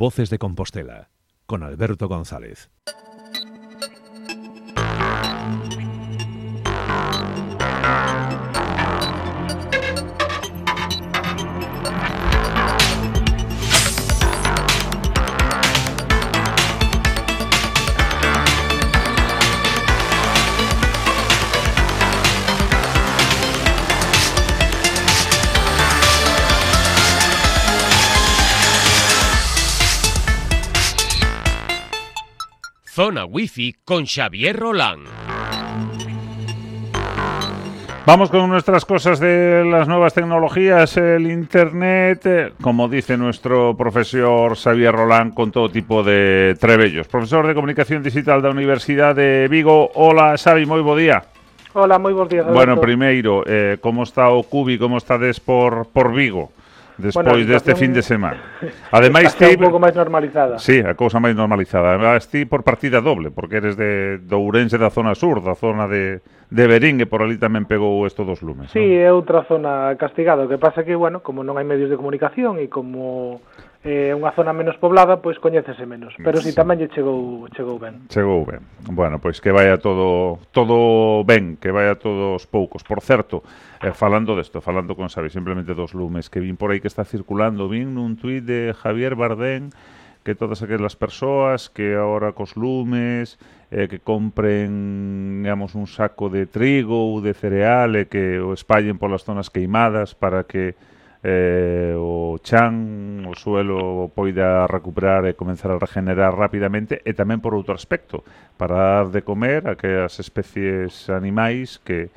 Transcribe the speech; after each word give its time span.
Voces 0.00 0.30
de 0.30 0.38
Compostela, 0.38 1.10
con 1.44 1.62
Alberto 1.62 2.08
González. 2.08 2.70
Zona 33.00 33.24
Wi-Fi 33.24 33.76
con 33.82 34.04
Xavier 34.04 34.54
Roland. 34.54 35.06
Vamos 38.04 38.28
con 38.28 38.46
nuestras 38.50 38.84
cosas 38.84 39.18
de 39.18 39.64
las 39.64 39.88
nuevas 39.88 40.12
tecnologías, 40.12 40.98
el 40.98 41.30
Internet, 41.30 42.26
eh, 42.26 42.52
como 42.60 42.90
dice 42.90 43.16
nuestro 43.16 43.74
profesor 43.74 44.54
Xavier 44.54 44.94
Roland, 44.94 45.32
con 45.32 45.50
todo 45.50 45.70
tipo 45.70 46.02
de 46.02 46.54
trebellos. 46.60 47.08
Profesor 47.08 47.46
de 47.46 47.54
Comunicación 47.54 48.02
Digital 48.02 48.42
da 48.42 48.50
Universidade 48.50 49.22
de 49.22 49.48
Vigo. 49.48 49.90
Hola, 49.94 50.36
Xavi, 50.36 50.68
moi 50.68 50.84
bo 50.84 50.92
día. 50.92 51.24
Hola, 51.72 51.96
moi 51.96 52.12
bons 52.12 52.28
días. 52.28 52.44
Bueno, 52.52 52.76
primeiro, 52.76 53.48
eh, 53.48 53.80
como 53.80 54.04
está 54.04 54.28
o 54.28 54.44
Cubi, 54.44 54.76
como 54.76 55.00
estades 55.00 55.40
por, 55.40 55.88
por 55.88 56.12
Vigo? 56.12 56.52
despois 57.00 57.26
bueno, 57.26 57.48
deste 57.48 57.74
fin 57.74 57.92
de 57.96 58.04
semana. 58.04 58.38
Ademais 58.92 59.32
ti 59.40 59.56
un 59.56 59.64
pouco 59.66 59.80
máis 59.80 59.96
normalizada. 59.96 60.60
Sí, 60.60 60.84
a 60.84 60.94
cousa 60.94 61.18
máis 61.18 61.34
normalizada. 61.34 61.96
Ademais 61.96 62.28
ti 62.28 62.44
por 62.44 62.62
partida 62.62 63.00
doble, 63.00 63.32
porque 63.32 63.58
eres 63.58 63.74
de 63.74 64.20
de 64.20 64.36
Ourense 64.36 64.76
da 64.76 64.92
zona 64.92 65.16
sur, 65.16 65.42
da 65.42 65.56
zona 65.56 65.88
de 65.88 66.20
de 66.50 66.66
Berín 66.66 66.98
e 66.98 67.06
por 67.06 67.22
ali 67.22 67.38
tamén 67.38 67.64
pegou 67.64 68.02
isto 68.04 68.26
dos 68.26 68.42
lumes. 68.42 68.74
Sí, 68.74 68.82
non? 68.82 69.06
é 69.06 69.08
outra 69.08 69.46
zona 69.46 69.94
castigada, 69.94 70.44
o 70.44 70.50
que 70.50 70.58
pasa 70.58 70.82
que 70.82 70.98
bueno, 70.98 71.22
como 71.22 71.46
non 71.46 71.54
hai 71.56 71.64
medios 71.64 71.88
de 71.88 71.96
comunicación 71.96 72.58
e 72.58 72.66
como 72.66 73.38
é 73.80 74.12
eh, 74.12 74.18
unha 74.18 74.28
zona 74.36 74.52
menos 74.52 74.76
poblada, 74.76 75.24
pois 75.24 75.40
coñécese 75.40 75.88
menos, 75.88 76.12
pero 76.20 76.36
si 76.42 76.52
sí. 76.52 76.58
tamén 76.58 76.76
lle 76.76 76.92
chegou 76.92 77.48
chegou 77.56 77.80
ben. 77.80 78.04
Chegou 78.12 78.44
ben. 78.44 78.60
Bueno, 78.92 79.22
pois 79.22 79.40
que 79.40 79.54
vaya 79.54 79.80
todo 79.80 80.42
todo 80.52 81.24
ben, 81.24 81.56
que 81.56 81.72
vaya 81.72 81.96
todos 81.96 82.44
poucos. 82.44 82.84
Por 82.84 83.00
certo, 83.00 83.40
Eh, 83.82 83.92
falando 83.92 84.36
desto, 84.36 84.60
falando 84.60 84.94
con, 84.94 85.08
sabe, 85.08 85.30
simplemente 85.30 85.72
dos 85.72 85.94
lumes 85.94 86.28
que 86.28 86.40
vin 86.44 86.60
por 86.60 86.68
aí 86.68 86.84
que 86.84 86.92
está 86.92 87.00
circulando, 87.08 87.64
vin 87.64 87.96
nun 87.96 88.20
tuit 88.20 88.44
de 88.44 88.76
Javier 88.76 89.16
Bardén 89.16 89.72
que 90.20 90.36
todas 90.36 90.60
aquelas 90.60 91.00
persoas 91.00 91.72
que 91.72 91.96
agora 91.96 92.36
cos 92.36 92.60
lumes 92.60 93.40
eh, 93.72 93.88
que 93.88 93.96
compren 93.96 95.40
digamos, 95.40 95.72
un 95.72 95.88
saco 95.88 96.28
de 96.28 96.44
trigo 96.44 96.92
ou 96.92 97.24
de 97.24 97.32
cereal 97.32 97.96
e 97.96 98.04
que 98.04 98.36
o 98.36 98.52
espallen 98.52 99.00
polas 99.00 99.24
zonas 99.24 99.48
queimadas 99.48 100.12
para 100.12 100.44
que 100.44 100.76
eh, 101.24 101.96
o 101.96 102.36
chan, 102.44 103.24
o 103.24 103.32
suelo 103.32 104.12
poida 104.12 104.68
recuperar 104.68 105.24
e 105.24 105.32
comenzar 105.32 105.72
a 105.72 105.80
regenerar 105.80 106.36
rapidamente 106.36 107.00
e 107.00 107.16
tamén 107.16 107.40
por 107.40 107.56
outro 107.56 107.72
aspecto, 107.72 108.28
para 108.60 108.76
dar 108.76 109.08
de 109.08 109.24
comer 109.24 109.64
a 109.64 109.72
que 109.72 110.04
as 110.04 110.20
especies 110.20 111.08
animais 111.08 111.80
que 111.80 112.12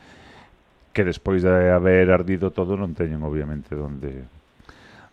que 0.94 1.04
despois 1.04 1.42
de 1.42 1.74
haber 1.74 2.14
ardido 2.14 2.54
todo 2.54 2.78
non 2.78 2.94
teñen 2.94 3.26
obviamente 3.26 3.74
donde 3.74 4.30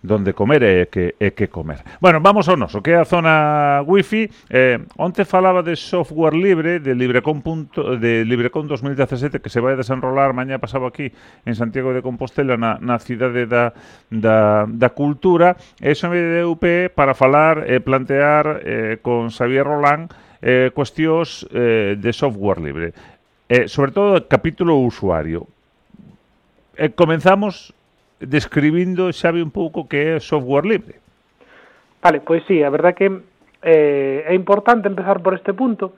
donde 0.02 0.32
comer 0.32 0.62
e 0.64 0.88
que, 0.88 1.14
e 1.20 1.36
que 1.36 1.52
comer. 1.52 1.84
Bueno, 2.00 2.24
vamos 2.24 2.48
ao 2.48 2.56
noso, 2.56 2.80
que 2.80 2.96
é 2.96 2.98
a 3.00 3.04
zona 3.04 3.84
wifi. 3.84 4.32
Eh, 4.48 4.80
onte 4.96 5.28
falaba 5.28 5.60
de 5.60 5.76
software 5.76 6.32
libre, 6.32 6.80
de 6.80 6.96
Librecon, 6.96 7.44
punto, 7.44 8.00
de 8.00 8.24
Librecon 8.24 8.64
2017, 8.64 9.40
que 9.44 9.52
se 9.52 9.60
vai 9.60 9.76
desenrolar 9.76 10.32
mañá 10.32 10.56
pasado 10.56 10.88
aquí 10.88 11.12
en 11.44 11.52
Santiago 11.52 11.92
de 11.92 12.00
Compostela, 12.00 12.56
na, 12.56 12.80
na 12.80 12.96
cidade 12.96 13.44
da, 13.44 13.76
da, 14.08 14.64
da 14.64 14.88
cultura. 14.96 15.60
E 15.76 15.92
xo 15.92 16.08
me 16.08 16.40
UP 16.48 16.64
para 16.96 17.12
falar 17.12 17.68
e 17.68 17.76
eh, 17.76 17.80
plantear 17.84 18.64
eh, 18.64 18.96
con 19.04 19.28
Xavier 19.28 19.68
Roland 19.68 20.08
eh, 20.40 20.72
cuestións 20.72 21.44
eh, 21.52 22.00
de 22.00 22.10
software 22.16 22.64
libre. 22.64 22.96
Eh, 23.52 23.68
sobre 23.68 23.92
todo, 23.92 24.16
capítulo 24.24 24.80
usuario 24.80 25.59
eh, 26.80 26.88
comenzamos 26.96 27.76
describindo 28.20 29.12
xabe 29.12 29.44
un 29.44 29.52
pouco 29.52 29.84
que 29.84 30.16
é 30.16 30.20
software 30.20 30.64
libre. 30.64 30.96
Vale, 32.00 32.24
pois 32.24 32.40
sí, 32.48 32.64
a 32.64 32.72
verdad 32.72 32.96
que 32.96 33.12
eh, 33.60 34.24
é 34.24 34.32
importante 34.32 34.88
empezar 34.88 35.20
por 35.20 35.36
este 35.36 35.52
punto 35.52 35.92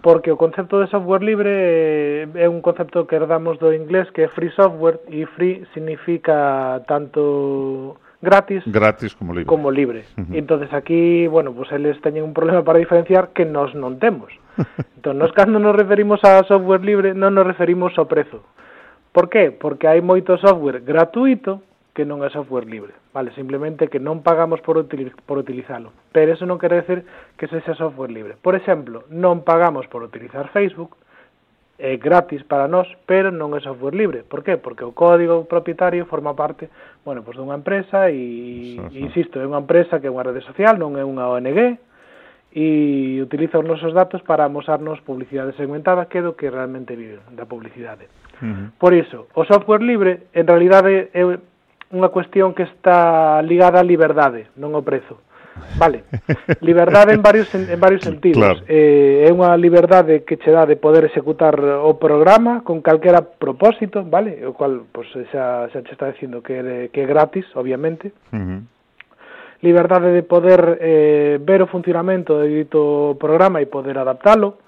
porque 0.00 0.32
o 0.32 0.40
concepto 0.40 0.80
de 0.80 0.86
software 0.88 1.20
libre 1.20 1.52
eh, 1.52 2.28
é 2.32 2.48
un 2.48 2.64
concepto 2.64 3.04
que 3.04 3.16
herdamos 3.16 3.60
do 3.60 3.76
inglés 3.76 4.08
que 4.16 4.24
é 4.24 4.28
free 4.32 4.48
software 4.56 5.04
e 5.12 5.28
free 5.36 5.68
significa 5.76 6.80
tanto 6.88 8.00
gratis 8.24 8.64
gratis 8.64 9.12
como 9.12 9.36
libre. 9.36 9.48
Como 9.50 9.68
libre. 9.68 10.08
Uh 10.16 10.24
-huh. 10.24 10.38
Entonces 10.40 10.72
aquí, 10.72 11.26
bueno, 11.28 11.52
pues 11.52 11.68
eles 11.72 12.00
teñen 12.00 12.24
un 12.24 12.32
problema 12.32 12.64
para 12.64 12.80
diferenciar 12.80 13.36
que 13.36 13.44
nós 13.44 13.76
non 13.76 14.00
temos. 14.00 14.32
entón, 14.96 15.20
nós 15.20 15.28
cando 15.36 15.60
nos 15.60 15.76
referimos 15.76 16.24
a 16.24 16.40
software 16.48 16.80
libre 16.80 17.12
non 17.12 17.36
nos 17.36 17.44
referimos 17.44 17.92
ao 18.00 18.08
prezo. 18.08 18.40
Por 19.16 19.30
qué? 19.30 19.50
Porque 19.50 19.88
hai 19.88 20.04
moito 20.04 20.36
software 20.36 20.84
gratuito 20.84 21.64
que 21.96 22.04
non 22.04 22.20
é 22.20 22.28
software 22.28 22.68
libre, 22.68 22.92
vale? 23.16 23.32
Simplemente 23.32 23.88
que 23.88 23.96
non 23.96 24.20
pagamos 24.20 24.60
por, 24.60 24.76
util 24.76 25.08
por 25.24 25.40
utilizalo. 25.40 25.88
Pero 26.12 26.36
eso 26.36 26.44
non 26.44 26.60
quere 26.60 26.84
decir 26.84 27.00
que 27.40 27.48
se 27.48 27.64
sea 27.64 27.72
software 27.80 28.12
libre. 28.12 28.36
Por 28.36 28.52
exemplo, 28.52 29.08
non 29.08 29.40
pagamos 29.40 29.88
por 29.88 30.04
utilizar 30.04 30.52
Facebook, 30.52 31.00
é 31.80 31.96
gratis 31.96 32.44
para 32.44 32.68
nós, 32.68 32.84
pero 33.08 33.32
non 33.32 33.56
é 33.56 33.64
software 33.64 33.96
libre. 33.96 34.20
Por 34.20 34.44
qué? 34.44 34.60
Porque 34.60 34.84
o 34.84 34.92
código 34.92 35.48
propietario 35.48 36.04
forma 36.04 36.36
parte, 36.36 36.68
bueno, 37.00 37.24
pois 37.24 37.40
dunha 37.40 37.56
empresa 37.56 38.12
e, 38.12 38.20
sí, 38.20 38.76
sí. 38.92 39.00
insisto, 39.00 39.40
é 39.40 39.48
unha 39.48 39.64
empresa 39.64 39.96
que 39.96 40.08
é 40.08 40.12
unha 40.12 40.28
rede 40.28 40.44
social, 40.44 40.76
non 40.76 41.00
é 41.00 41.04
unha 41.08 41.24
ONG, 41.32 41.80
e 42.52 43.20
utiliza 43.20 43.58
os 43.58 43.66
nosos 43.66 43.92
datos 43.92 44.22
para 44.22 44.44
amosarnos 44.44 45.00
publicidade 45.04 45.52
segmentada 45.56 46.06
que 46.06 46.18
é 46.18 46.22
do 46.22 46.32
que 46.32 46.48
realmente 46.48 46.96
vive 46.96 47.20
da 47.36 47.44
publicidade. 47.44 48.08
Uh 48.40 48.46
-huh. 48.46 48.66
Por 48.78 48.92
iso, 48.94 49.28
o 49.34 49.44
software 49.44 49.84
libre 49.84 50.32
en 50.32 50.46
realidade 50.46 51.10
é 51.12 51.22
unha 51.92 52.08
cuestión 52.10 52.56
que 52.56 52.64
está 52.64 53.38
ligada 53.42 53.80
á 53.80 53.84
liberdade, 53.84 54.50
non 54.56 54.72
ao 54.74 54.82
prezo. 54.82 55.20
Vale. 55.78 56.04
Liberdade 56.60 57.16
en 57.16 57.22
varios 57.22 57.48
en 57.54 57.80
varios 57.80 58.04
sentidos. 58.04 58.36
Claro. 58.36 58.60
Eh, 58.68 59.24
é 59.24 59.30
unha 59.32 59.56
liberdade 59.56 60.24
que 60.24 60.36
che 60.36 60.52
dá 60.52 60.68
de 60.68 60.76
poder 60.76 61.08
executar 61.08 61.56
o 61.60 61.96
programa 61.96 62.60
con 62.60 62.84
calquera 62.84 63.24
propósito, 63.24 64.04
vale? 64.04 64.44
O 64.44 64.52
cual 64.52 64.84
pues, 64.92 65.08
xa, 65.32 65.68
xa 65.72 65.80
che 65.80 65.92
está 65.92 66.12
dicindo 66.12 66.44
que 66.44 66.60
é, 66.60 66.88
que 66.92 67.00
é 67.04 67.06
gratis, 67.06 67.44
obviamente. 67.56 68.12
Uh 68.32 68.40
-huh 68.40 68.75
liberdade 69.66 70.14
de 70.14 70.22
poder 70.22 70.78
eh, 70.78 71.34
ver 71.42 71.60
o 71.62 71.66
funcionamento 71.66 72.38
de 72.38 72.62
dito 72.62 73.18
programa 73.18 73.58
e 73.58 73.66
poder 73.66 73.98
adaptalo, 73.98 74.62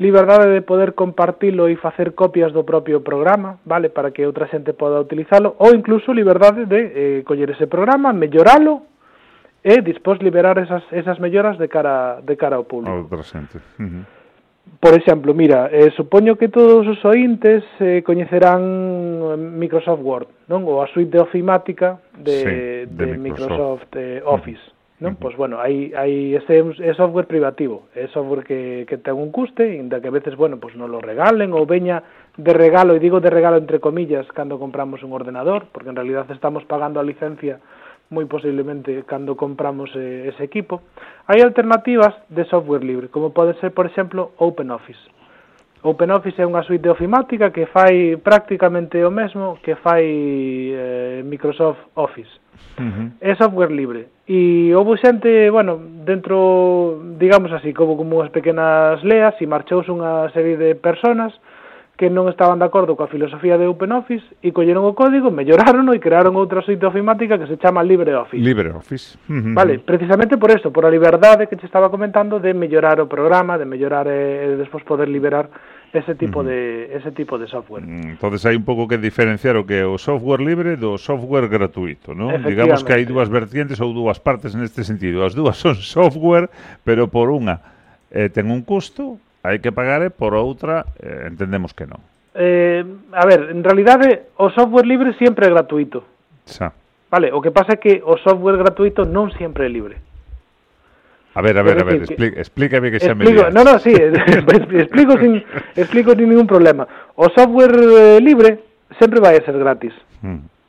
liberdade 0.00 0.48
de 0.48 0.64
poder 0.64 0.96
compartilo 0.96 1.68
e 1.68 1.76
facer 1.76 2.16
copias 2.16 2.48
do 2.56 2.64
propio 2.64 3.04
programa, 3.04 3.60
vale, 3.68 3.92
para 3.92 4.08
que 4.16 4.24
outra 4.24 4.48
xente 4.48 4.72
poda 4.72 5.04
utilizalo, 5.04 5.60
ou 5.60 5.76
incluso 5.76 6.16
liberdade 6.16 6.64
de 6.64 6.80
eh, 6.80 7.22
coller 7.28 7.52
ese 7.52 7.68
programa, 7.68 8.16
melloralo 8.16 8.88
e 9.60 9.84
dispós 9.84 10.16
liberar 10.24 10.56
esas, 10.56 10.88
esas 10.88 11.20
melloras 11.20 11.60
de 11.60 11.68
cara, 11.68 12.24
de 12.24 12.34
cara 12.40 12.56
ao 12.56 12.64
público. 12.64 12.96
A 12.96 13.04
outra 13.04 13.22
xente. 13.22 13.60
Uh 13.76 13.84
-huh. 13.84 14.19
Por 14.80 14.94
exemplo, 14.94 15.34
mira, 15.34 15.68
eh, 15.72 15.90
supoño 15.96 16.36
que 16.36 16.48
todos 16.48 16.86
os 16.86 17.04
ointes 17.04 17.64
eh, 17.80 18.02
coñecerán 18.02 19.58
Microsoft 19.58 20.00
Word, 20.00 20.28
non? 20.48 20.64
Ou 20.64 20.80
a 20.80 20.88
suite 20.88 21.16
de 21.16 21.20
ofimática 21.20 22.00
de, 22.16 22.36
sí, 22.40 22.54
de, 22.88 23.04
de 23.04 23.04
Microsoft, 23.18 23.92
Microsoft 23.92 23.92
eh, 23.96 24.22
Office. 24.24 24.64
Uh 24.64 24.72
-huh 24.72 24.78
non? 25.00 25.12
Uh 25.12 25.16
-huh. 25.16 25.20
Pois 25.20 25.36
bueno, 25.36 25.58
hai, 25.58 25.92
hai 25.96 26.36
ese 26.36 26.60
é 26.60 26.92
software 26.94 27.26
privativo, 27.26 27.88
é 27.96 28.06
software 28.08 28.44
que, 28.44 28.84
que 28.86 29.00
ten 29.00 29.16
un 29.16 29.32
custe, 29.32 29.64
inda 29.64 30.00
que 30.00 30.08
a 30.08 30.14
veces, 30.14 30.36
bueno, 30.36 30.60
pois 30.60 30.76
non 30.76 30.92
lo 30.92 31.00
regalen 31.00 31.52
ou 31.56 31.64
veña 31.64 32.04
de 32.36 32.52
regalo, 32.52 32.94
e 32.94 33.00
digo 33.00 33.18
de 33.20 33.32
regalo 33.32 33.56
entre 33.56 33.80
comillas, 33.80 34.28
cando 34.36 34.60
compramos 34.60 35.02
un 35.02 35.12
ordenador, 35.12 35.72
porque 35.72 35.88
en 35.88 35.96
realidad 35.96 36.28
estamos 36.30 36.64
pagando 36.68 37.00
a 37.00 37.04
licencia 37.04 37.58
moi 38.10 38.26
posiblemente 38.26 39.06
cando 39.06 39.38
compramos 39.38 39.94
eh, 39.94 40.26
ese 40.34 40.42
equipo. 40.42 40.82
Hai 41.30 41.46
alternativas 41.46 42.10
de 42.26 42.42
software 42.50 42.82
libre, 42.82 43.06
como 43.06 43.30
pode 43.30 43.54
ser, 43.62 43.70
por 43.70 43.86
exemplo, 43.86 44.34
OpenOffice. 44.42 45.06
OpenOffice 45.86 46.42
é 46.42 46.46
unha 46.46 46.66
suite 46.66 46.84
de 46.84 46.92
ofimática 46.92 47.54
que 47.54 47.70
fai 47.70 48.18
prácticamente 48.18 48.98
o 49.06 49.14
mesmo 49.14 49.62
que 49.62 49.78
fai 49.78 50.04
eh, 50.74 51.22
Microsoft 51.22 51.86
Office. 51.94 52.34
Uh 52.76 52.82
-huh. 52.82 53.06
É 53.22 53.32
software 53.38 53.70
libre. 53.70 54.10
E 54.26 54.74
houve 54.74 54.98
xente, 54.98 55.46
bueno, 55.48 55.78
dentro, 56.02 56.98
digamos 57.14 57.54
así, 57.54 57.70
como 57.70 57.94
como 57.94 58.26
as 58.26 58.34
pequenas 58.34 58.98
leas, 59.06 59.38
e 59.38 59.46
marchouse 59.46 59.86
unha 59.86 60.26
serie 60.34 60.58
de 60.58 60.74
personas 60.74 61.30
que 62.00 62.08
non 62.08 62.32
estaban 62.32 62.56
de 62.56 62.64
acordo 62.64 62.96
coa 62.96 63.12
filosofía 63.12 63.60
de 63.60 63.68
OpenOffice 63.68 64.24
e 64.40 64.56
colleron 64.56 64.88
o 64.88 64.96
código, 64.96 65.28
melloraron 65.28 65.84
e 65.92 66.00
crearon 66.00 66.32
outra 66.32 66.64
suite 66.64 66.80
ofimática 66.88 67.36
que 67.36 67.44
se 67.44 67.60
chama 67.60 67.84
LibreOffice. 67.84 68.40
LibreOffice. 68.40 69.20
Vale, 69.28 69.84
precisamente 69.84 70.40
por 70.40 70.48
eso, 70.48 70.72
por 70.72 70.88
a 70.88 70.90
liberdade 70.90 71.44
que 71.44 71.60
te 71.60 71.68
estaba 71.68 71.92
comentando 71.92 72.40
de 72.40 72.56
mellorar 72.56 73.04
o 73.04 73.06
programa, 73.06 73.60
de 73.60 73.68
mellorar 73.68 74.08
e, 74.08 74.48
e 74.48 74.56
despois 74.56 74.80
poder 74.80 75.12
liberar 75.12 75.52
ese 75.92 76.16
tipo 76.16 76.40
uh 76.40 76.48
-huh. 76.48 76.48
de 76.48 76.96
ese 76.96 77.12
tipo 77.12 77.36
de 77.36 77.44
software. 77.52 77.84
Mm, 77.84 78.16
entonces 78.16 78.48
hai 78.48 78.56
un 78.56 78.64
pouco 78.64 78.88
que 78.88 78.96
diferenciar 78.96 79.60
o 79.60 79.68
que 79.68 79.84
é 79.84 79.84
o 79.84 80.00
software 80.00 80.40
libre 80.40 80.80
do 80.80 80.96
software 80.96 81.52
gratuito, 81.52 82.16
¿no? 82.16 82.32
Digamos 82.40 82.80
que 82.80 82.96
hai 82.96 83.04
dúas 83.04 83.28
vertientes 83.28 83.76
ou 83.76 83.92
dúas 83.92 84.16
partes 84.16 84.56
neste 84.56 84.88
sentido. 84.88 85.20
As 85.20 85.36
dúas 85.36 85.60
son 85.60 85.76
software, 85.76 86.48
pero 86.80 87.12
por 87.12 87.28
unha 87.28 87.60
eh, 88.08 88.32
ten 88.32 88.48
un 88.48 88.64
custo 88.64 89.20
hai 89.42 89.58
que 89.58 89.72
pagar 89.72 90.04
e 90.04 90.10
por 90.12 90.36
outra 90.36 90.84
eh, 91.00 91.28
entendemos 91.28 91.72
que 91.72 91.88
non. 91.88 92.00
Eh, 92.36 92.84
a 93.12 93.24
ver, 93.26 93.50
en 93.50 93.64
realidade 93.64 94.32
o 94.36 94.52
software 94.52 94.86
libre 94.86 95.16
sempre 95.16 95.48
é 95.48 95.50
gratuito. 95.50 96.04
Xa. 96.44 96.72
Vale, 97.10 97.32
o 97.34 97.42
que 97.42 97.50
pasa 97.50 97.74
é 97.74 97.82
que 97.82 98.04
o 98.04 98.20
software 98.20 98.60
gratuito 98.60 99.08
non 99.08 99.32
sempre 99.34 99.66
é 99.66 99.70
libre. 99.72 99.96
A 101.34 101.40
ver, 101.42 101.56
a 101.56 101.62
ver, 101.62 101.78
a 101.78 101.86
ver, 101.86 102.02
explí, 102.04 102.26
explícame 102.36 102.90
que 102.90 103.00
xa 103.00 103.14
me 103.14 103.24
lías. 103.24 103.54
No, 103.54 103.64
no, 103.64 103.78
sí, 103.80 103.94
explico 104.84 105.16
sin 105.16 105.40
explico 105.74 106.12
sin 106.12 106.28
ningún 106.28 106.46
problema. 106.46 106.86
O 107.16 107.30
software 107.32 107.74
eh, 107.74 108.18
libre 108.20 108.60
sempre 109.00 109.18
vai 109.18 109.38
a 109.38 109.44
ser 109.46 109.56
gratis. 109.56 109.94
Hmm 110.20 110.59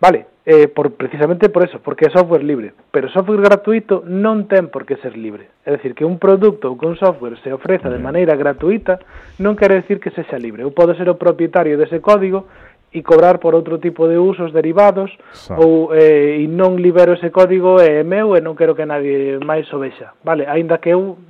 Vale, 0.00 0.26
eh, 0.46 0.68
por, 0.68 0.94
precisamente 0.94 1.50
por 1.50 1.62
eso, 1.62 1.78
porque 1.84 2.06
é 2.06 2.10
software 2.10 2.42
libre. 2.42 2.72
Pero 2.90 3.12
software 3.12 3.44
gratuito 3.44 4.02
non 4.08 4.48
ten 4.48 4.72
por 4.72 4.88
que 4.88 4.96
ser 5.04 5.12
libre. 5.12 5.52
É 5.68 5.76
dicir, 5.76 5.92
que 5.92 6.08
un 6.08 6.16
produto 6.16 6.72
ou 6.72 6.80
que 6.80 6.88
un 6.88 6.96
software 6.96 7.36
se 7.44 7.52
ofreza 7.52 7.92
de 7.92 8.00
mm. 8.00 8.04
maneira 8.04 8.34
gratuita 8.34 8.96
non 9.44 9.54
quere 9.60 9.76
decir 9.76 10.00
que 10.00 10.08
se 10.16 10.24
xa 10.24 10.40
libre. 10.40 10.64
Eu 10.64 10.72
podo 10.72 10.96
ser 10.96 11.12
o 11.12 11.20
propietario 11.20 11.76
dese 11.76 12.00
código 12.00 12.48
e 12.90 13.04
cobrar 13.04 13.38
por 13.38 13.54
outro 13.54 13.78
tipo 13.78 14.08
de 14.08 14.18
usos 14.18 14.50
derivados 14.50 15.12
Sa. 15.30 15.54
ou 15.60 15.94
eh, 15.94 16.42
e 16.42 16.48
non 16.50 16.80
libero 16.80 17.14
ese 17.14 17.30
código 17.30 17.78
é 17.78 18.00
eh, 18.00 18.08
meu 18.08 18.34
e 18.34 18.42
non 18.42 18.56
quero 18.56 18.74
que 18.74 18.88
nadie 18.88 19.36
máis 19.44 19.68
o 19.70 19.78
vexa. 19.78 20.16
Vale, 20.24 20.48
aínda 20.48 20.80
que 20.80 20.96
eu 20.96 21.20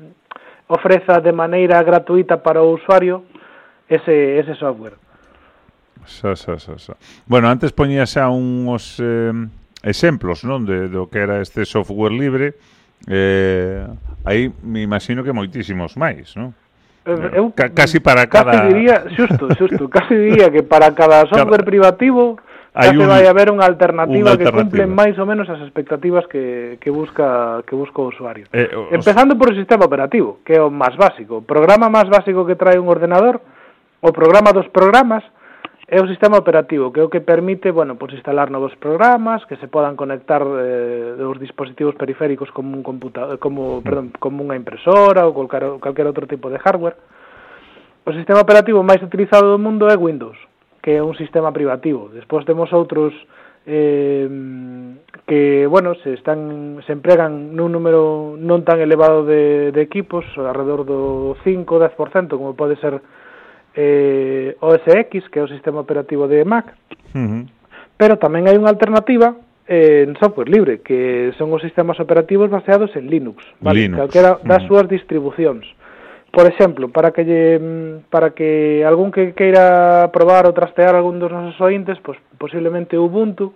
ofreza 0.71 1.19
de 1.19 1.35
maneira 1.35 1.83
gratuita 1.83 2.39
para 2.39 2.63
o 2.63 2.79
usuario 2.79 3.27
ese, 3.91 4.39
ese 4.39 4.55
software. 4.55 5.10
Xa, 6.07 6.37
xa, 6.37 6.57
xa, 6.59 6.75
xa. 6.79 6.95
Bueno, 7.27 7.49
antes 7.49 7.73
poñía 7.73 8.07
xa 8.07 8.29
uns 8.31 9.01
eh, 9.01 9.33
exemplos, 9.83 10.45
non, 10.45 10.65
de 10.69 10.89
do 10.89 11.09
que 11.09 11.21
era 11.21 11.41
este 11.41 11.65
software 11.65 12.13
libre. 12.13 12.57
Eh, 13.09 13.85
aí 14.25 14.53
me 14.63 14.85
imagino 14.85 15.25
que 15.25 15.33
moitísimos 15.33 15.97
máis, 15.97 16.37
non? 16.37 16.53
Eh, 17.09 17.41
eu, 17.41 17.53
C 17.57 17.73
casi 17.73 17.99
para 18.01 18.29
cada... 18.29 18.53
Casi 18.53 18.75
diría, 18.75 19.09
xusto, 19.17 19.49
xusto, 19.57 19.89
casi 19.89 20.15
diría 20.15 20.53
que 20.53 20.63
para 20.63 20.93
cada 20.93 21.25
software 21.33 21.65
cada... 21.65 21.71
privativo 21.71 22.37
hai 22.75 22.95
un, 22.95 23.09
vai 23.09 23.27
haber 23.27 23.51
unha 23.51 23.67
alternativa, 23.67 24.31
unha 24.31 24.37
alternativa 24.37 24.39
que 24.39 24.47
cumple 24.55 24.85
máis 24.87 25.17
ou 25.19 25.27
menos 25.27 25.49
as 25.51 25.59
expectativas 25.65 26.29
que, 26.31 26.79
que 26.79 26.91
busca 26.93 27.65
que 27.67 27.75
busca 27.75 27.99
o 27.99 28.13
usuario. 28.15 28.47
Eh, 28.55 28.71
o, 28.71 28.95
Empezando 28.95 29.35
por 29.35 29.51
o 29.51 29.55
sistema 29.57 29.89
operativo, 29.89 30.39
que 30.47 30.55
é 30.55 30.63
o 30.63 30.71
máis 30.71 30.95
básico. 30.95 31.41
O 31.41 31.45
programa 31.47 31.91
máis 31.91 32.07
básico 32.07 32.47
que 32.47 32.55
trae 32.55 32.79
un 32.79 32.87
ordenador, 32.87 33.43
o 34.05 34.11
programa 34.15 34.55
dos 34.55 34.71
programas, 34.71 35.25
É 35.91 35.99
o 35.99 36.07
sistema 36.07 36.39
operativo, 36.39 36.93
que 36.95 37.01
é 37.01 37.03
o 37.03 37.11
que 37.11 37.19
permite, 37.19 37.75
bueno, 37.75 37.99
pues 37.99 38.15
instalar 38.15 38.47
novos 38.47 38.71
programas, 38.79 39.43
que 39.51 39.59
se 39.59 39.67
podan 39.67 39.99
conectar 39.99 40.39
eh, 40.39 41.19
os 41.19 41.35
dispositivos 41.43 41.99
periféricos 41.99 42.47
como 42.55 42.79
un 42.79 42.87
computador, 42.87 43.43
como, 43.43 43.81
mm. 43.81 43.83
perdón, 43.83 44.07
como 44.23 44.47
unha 44.47 44.55
impresora 44.55 45.27
ou 45.27 45.35
calquera, 45.35 45.83
calquer 45.83 46.07
outro 46.07 46.31
tipo 46.31 46.47
de 46.47 46.63
hardware. 46.63 46.95
O 48.07 48.15
sistema 48.15 48.39
operativo 48.39 48.87
máis 48.87 49.03
utilizado 49.03 49.51
do 49.51 49.59
mundo 49.59 49.91
é 49.91 49.99
Windows, 49.99 50.39
que 50.79 50.95
é 50.95 51.03
un 51.03 51.19
sistema 51.19 51.51
privativo. 51.51 52.07
Despois 52.15 52.47
temos 52.47 52.71
outros 52.71 53.11
eh, 53.67 54.31
que, 55.27 55.67
bueno, 55.67 55.99
se 56.07 56.15
están 56.15 56.79
se 56.87 56.95
empregan 56.95 57.59
nun 57.59 57.75
número 57.75 58.39
non 58.39 58.63
tan 58.63 58.79
elevado 58.79 59.27
de, 59.27 59.75
de 59.75 59.83
equipos, 59.83 60.23
alrededor 60.39 60.87
do 60.87 61.35
5 61.43 61.67
10% 61.67 62.31
como 62.39 62.55
pode 62.55 62.79
ser 62.79 63.03
eh, 63.75 64.57
OS 64.61 64.83
X, 64.87 65.29
que 65.31 65.39
é 65.39 65.43
o 65.43 65.49
sistema 65.49 65.81
operativo 65.81 66.27
de 66.27 66.45
Mac, 66.45 66.75
uh 67.15 67.19
-huh. 67.19 67.43
pero 67.97 68.19
tamén 68.19 68.49
hai 68.49 68.57
unha 68.59 68.71
alternativa 68.71 69.37
eh, 69.71 70.05
en 70.07 70.19
software 70.19 70.51
libre, 70.51 70.83
que 70.83 71.31
son 71.39 71.53
os 71.55 71.63
sistemas 71.63 72.01
operativos 72.03 72.51
baseados 72.51 72.91
en 72.97 73.07
Linux, 73.07 73.39
vale? 73.61 73.87
Linux. 73.87 73.99
calquera 74.03 74.31
das 74.43 74.63
uh 74.63 74.65
-huh. 74.65 74.69
súas 74.69 74.87
distribucións. 74.91 75.67
Por 76.31 76.47
exemplo, 76.47 76.91
para 76.91 77.11
que 77.11 77.27
lle, 77.27 77.59
mm, 77.59 78.11
para 78.11 78.31
que 78.31 78.83
algún 78.87 79.11
que 79.11 79.35
queira 79.35 80.11
probar 80.15 80.47
ou 80.47 80.55
trastear 80.55 80.95
algún 80.95 81.19
dos 81.19 81.31
nosos 81.31 81.59
ointes, 81.59 81.99
pois 82.03 82.19
posiblemente 82.39 82.99
Ubuntu 82.99 83.55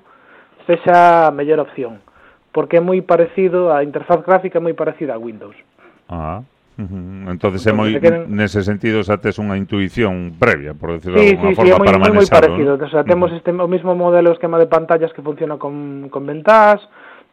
sexa 0.66 1.26
a 1.26 1.30
mellor 1.30 1.62
opción, 1.62 2.02
porque 2.50 2.78
é 2.78 2.82
moi 2.82 2.98
parecido, 3.02 3.70
a 3.70 3.82
interfaz 3.86 4.22
gráfica 4.26 4.58
é 4.58 4.62
moi 4.62 4.74
parecida 4.74 5.14
a 5.14 5.22
Windows. 5.22 5.54
Ah, 6.10 6.14
uh 6.14 6.18
-huh. 6.18 6.53
Uh. 6.74 7.30
Entonces, 7.30 7.62
é 7.66 7.72
moi, 7.72 7.94
queden... 8.02 8.34
nese 8.34 8.66
sentido, 8.66 9.06
xa 9.06 9.22
tes 9.22 9.38
unha 9.38 9.54
intuición 9.54 10.34
previa, 10.34 10.74
por 10.74 10.98
decirlo 10.98 11.22
sí, 11.22 11.30
de 11.30 11.38
alguna 11.38 11.50
sí, 11.50 11.54
forma, 11.54 11.70
sí, 11.70 11.78
moi, 11.78 11.86
para 11.86 11.98
manexarlo. 12.02 12.10
Sí, 12.10 12.26
moi 12.26 12.28
parecido. 12.34 12.72
¿no? 12.74 12.84
O 12.84 12.90
sea, 12.90 13.02
temos 13.06 13.30
este, 13.30 13.50
o 13.54 13.68
mismo 13.70 13.92
modelo 13.94 14.34
esquema 14.34 14.58
de 14.58 14.66
pantallas 14.66 15.14
que 15.14 15.22
funciona 15.22 15.54
con, 15.54 16.10
con 16.10 16.26
ventás, 16.26 16.82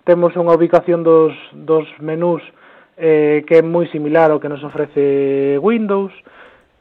temos 0.05 0.37
unha 0.37 0.53
ubicación 0.53 1.01
dos, 1.01 1.33
dos 1.57 1.89
menús 1.97 2.45
eh, 3.01 3.41
que 3.49 3.59
é 3.59 3.63
moi 3.65 3.89
similar 3.89 4.29
ao 4.29 4.37
que 4.37 4.49
nos 4.49 4.61
ofrece 4.61 5.57
Windows, 5.57 6.13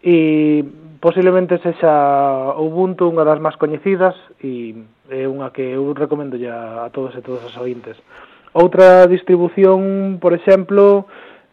e 0.04 0.60
posiblemente 1.00 1.56
sexa 1.64 2.56
Ubuntu 2.60 3.08
unha 3.08 3.24
das 3.24 3.40
máis 3.40 3.56
coñecidas 3.56 4.16
e 4.40 4.76
é 5.08 5.24
unha 5.24 5.48
que 5.52 5.76
eu 5.76 5.96
recomendo 5.96 6.36
ya 6.36 6.84
a 6.84 6.92
todos 6.92 7.16
e 7.16 7.24
todas 7.24 7.44
as 7.44 7.56
ointes. 7.56 7.96
Outra 8.52 9.06
distribución, 9.06 10.18
por 10.20 10.36
exemplo, 10.36 11.08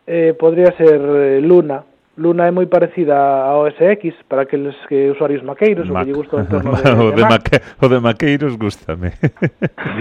eh, 0.07 0.33
podría 0.39 0.71
ser 0.77 0.99
eh, 0.99 1.41
Luna. 1.41 1.83
Luna 2.17 2.47
é 2.47 2.51
moi 2.51 2.65
parecida 2.65 3.13
a 3.13 3.53
OS 3.61 3.77
X 3.77 4.15
para 4.25 4.41
aqueles 4.41 4.73
que 4.89 5.11
usuarios 5.13 5.43
maqueiros 5.45 5.85
Mac. 5.85 6.01
o 6.01 6.05
que 6.05 6.09
lle 6.09 6.17
gusta 6.17 6.37
o 6.37 6.39
entorno 6.47 6.73
de, 6.73 6.89
o 6.89 7.11
de, 7.11 7.21
de 7.21 7.21
Mac. 7.21 7.45
O 7.77 7.85
de 7.87 7.99
maqueiros 7.99 8.57
gustame. 8.57 9.13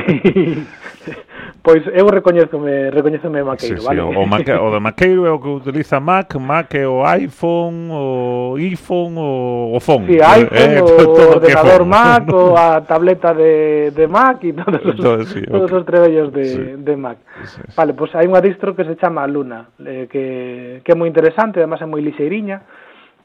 sí. 0.08 0.64
Pois 1.66 1.82
eu 1.90 2.06
recoñezome, 2.06 2.92
recoñezome 2.92 3.42
Maqueiro, 3.42 3.80
sí, 3.80 3.86
vale? 3.86 4.00
Sí, 4.00 4.06
o, 4.06 4.22
o, 4.22 4.24
Maque, 4.24 4.52
o 4.54 4.70
de 4.70 4.78
Maqueiro 4.78 5.26
é 5.26 5.32
o 5.32 5.40
que 5.40 5.48
utiliza 5.48 5.98
Mac, 5.98 6.32
Mac 6.36 6.72
é 6.76 6.86
o 6.86 7.02
iPhone, 7.02 7.90
o 7.90 8.54
iPhone, 8.56 9.18
o, 9.18 9.74
o 9.74 9.80
phone. 9.80 10.06
Sí, 10.06 10.14
eh, 10.14 10.46
iPhone, 10.46 10.74
eh, 10.78 10.78
o 10.86 11.34
ordenador 11.34 11.82
phone. 11.82 11.90
Mac, 11.98 12.22
o 12.32 12.54
a 12.56 12.80
tableta 12.82 13.34
de, 13.34 13.90
de 13.90 14.06
Mac 14.06 14.44
e 14.44 14.52
todos 14.52 14.78
os, 14.78 14.94
Entonces, 14.94 15.28
sí, 15.34 15.42
todos 15.42 15.66
okay. 15.66 15.78
os 15.78 15.86
trebellos 15.86 16.32
de, 16.32 16.44
sí. 16.44 16.62
de 16.86 16.96
Mac. 16.96 17.18
Sí, 17.42 17.58
sí. 17.58 17.60
Vale, 17.74 17.98
pois 17.98 18.14
pues 18.14 18.22
hai 18.22 18.30
unha 18.30 18.38
distro 18.38 18.78
que 18.78 18.86
se 18.86 18.94
chama 18.94 19.26
Luna, 19.26 19.66
eh, 19.82 20.06
que, 20.06 20.86
que 20.86 20.90
é 20.92 20.94
moi 20.94 21.10
interesante, 21.10 21.58
además 21.58 21.82
é 21.82 21.86
moi 21.90 21.98
lixeiriña, 21.98 22.62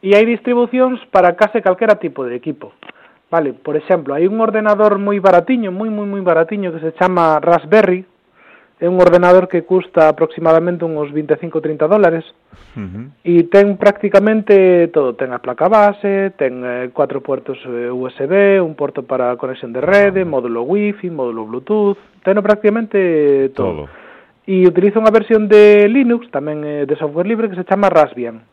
e 0.02 0.18
hai 0.18 0.26
distribucións 0.26 0.98
para 1.14 1.38
case 1.38 1.62
calquera 1.62 2.02
tipo 2.02 2.26
de 2.26 2.42
equipo. 2.42 2.74
Vale, 3.30 3.54
por 3.54 3.78
exemplo, 3.78 4.18
hai 4.18 4.26
un 4.26 4.42
ordenador 4.42 4.98
moi 4.98 5.22
baratiño, 5.22 5.70
moi 5.70 5.94
moi 5.94 6.10
moi 6.10 6.26
baratiño 6.26 6.74
que 6.74 6.82
se 6.82 6.98
chama 6.98 7.38
Raspberry, 7.38 8.10
é 8.82 8.90
un 8.90 8.98
ordenador 8.98 9.46
que 9.46 9.62
custa 9.62 10.10
aproximadamente 10.10 10.82
uns 10.84 11.14
25-30 11.14 11.86
dólares 11.86 12.26
uh 12.74 12.82
-huh. 12.82 13.06
e 13.22 13.46
ten 13.46 13.78
prácticamente 13.78 14.90
todo, 14.90 15.14
ten 15.14 15.30
a 15.30 15.40
placa 15.40 15.70
base, 15.70 16.34
ten 16.34 16.66
eh, 16.66 16.90
cuatro 16.90 17.22
puertos 17.22 17.62
eh, 17.70 17.94
USB, 17.94 18.58
un 18.58 18.74
porto 18.74 19.06
para 19.06 19.38
conexión 19.38 19.70
de 19.70 19.86
rede, 19.86 20.26
módulo 20.26 20.66
Wi-Fi, 20.66 21.14
módulo 21.14 21.46
Bluetooth, 21.46 22.02
ten 22.26 22.42
prácticamente 22.42 23.54
todo. 23.54 23.86
todo. 23.86 24.02
E 24.50 24.66
utiliza 24.66 24.98
unha 24.98 25.14
versión 25.14 25.46
de 25.46 25.86
Linux, 25.86 26.26
tamén 26.34 26.66
eh, 26.66 26.90
de 26.90 26.98
software 26.98 27.30
libre, 27.30 27.54
que 27.54 27.62
se 27.62 27.70
chama 27.70 27.94
Raspbian 27.94 28.51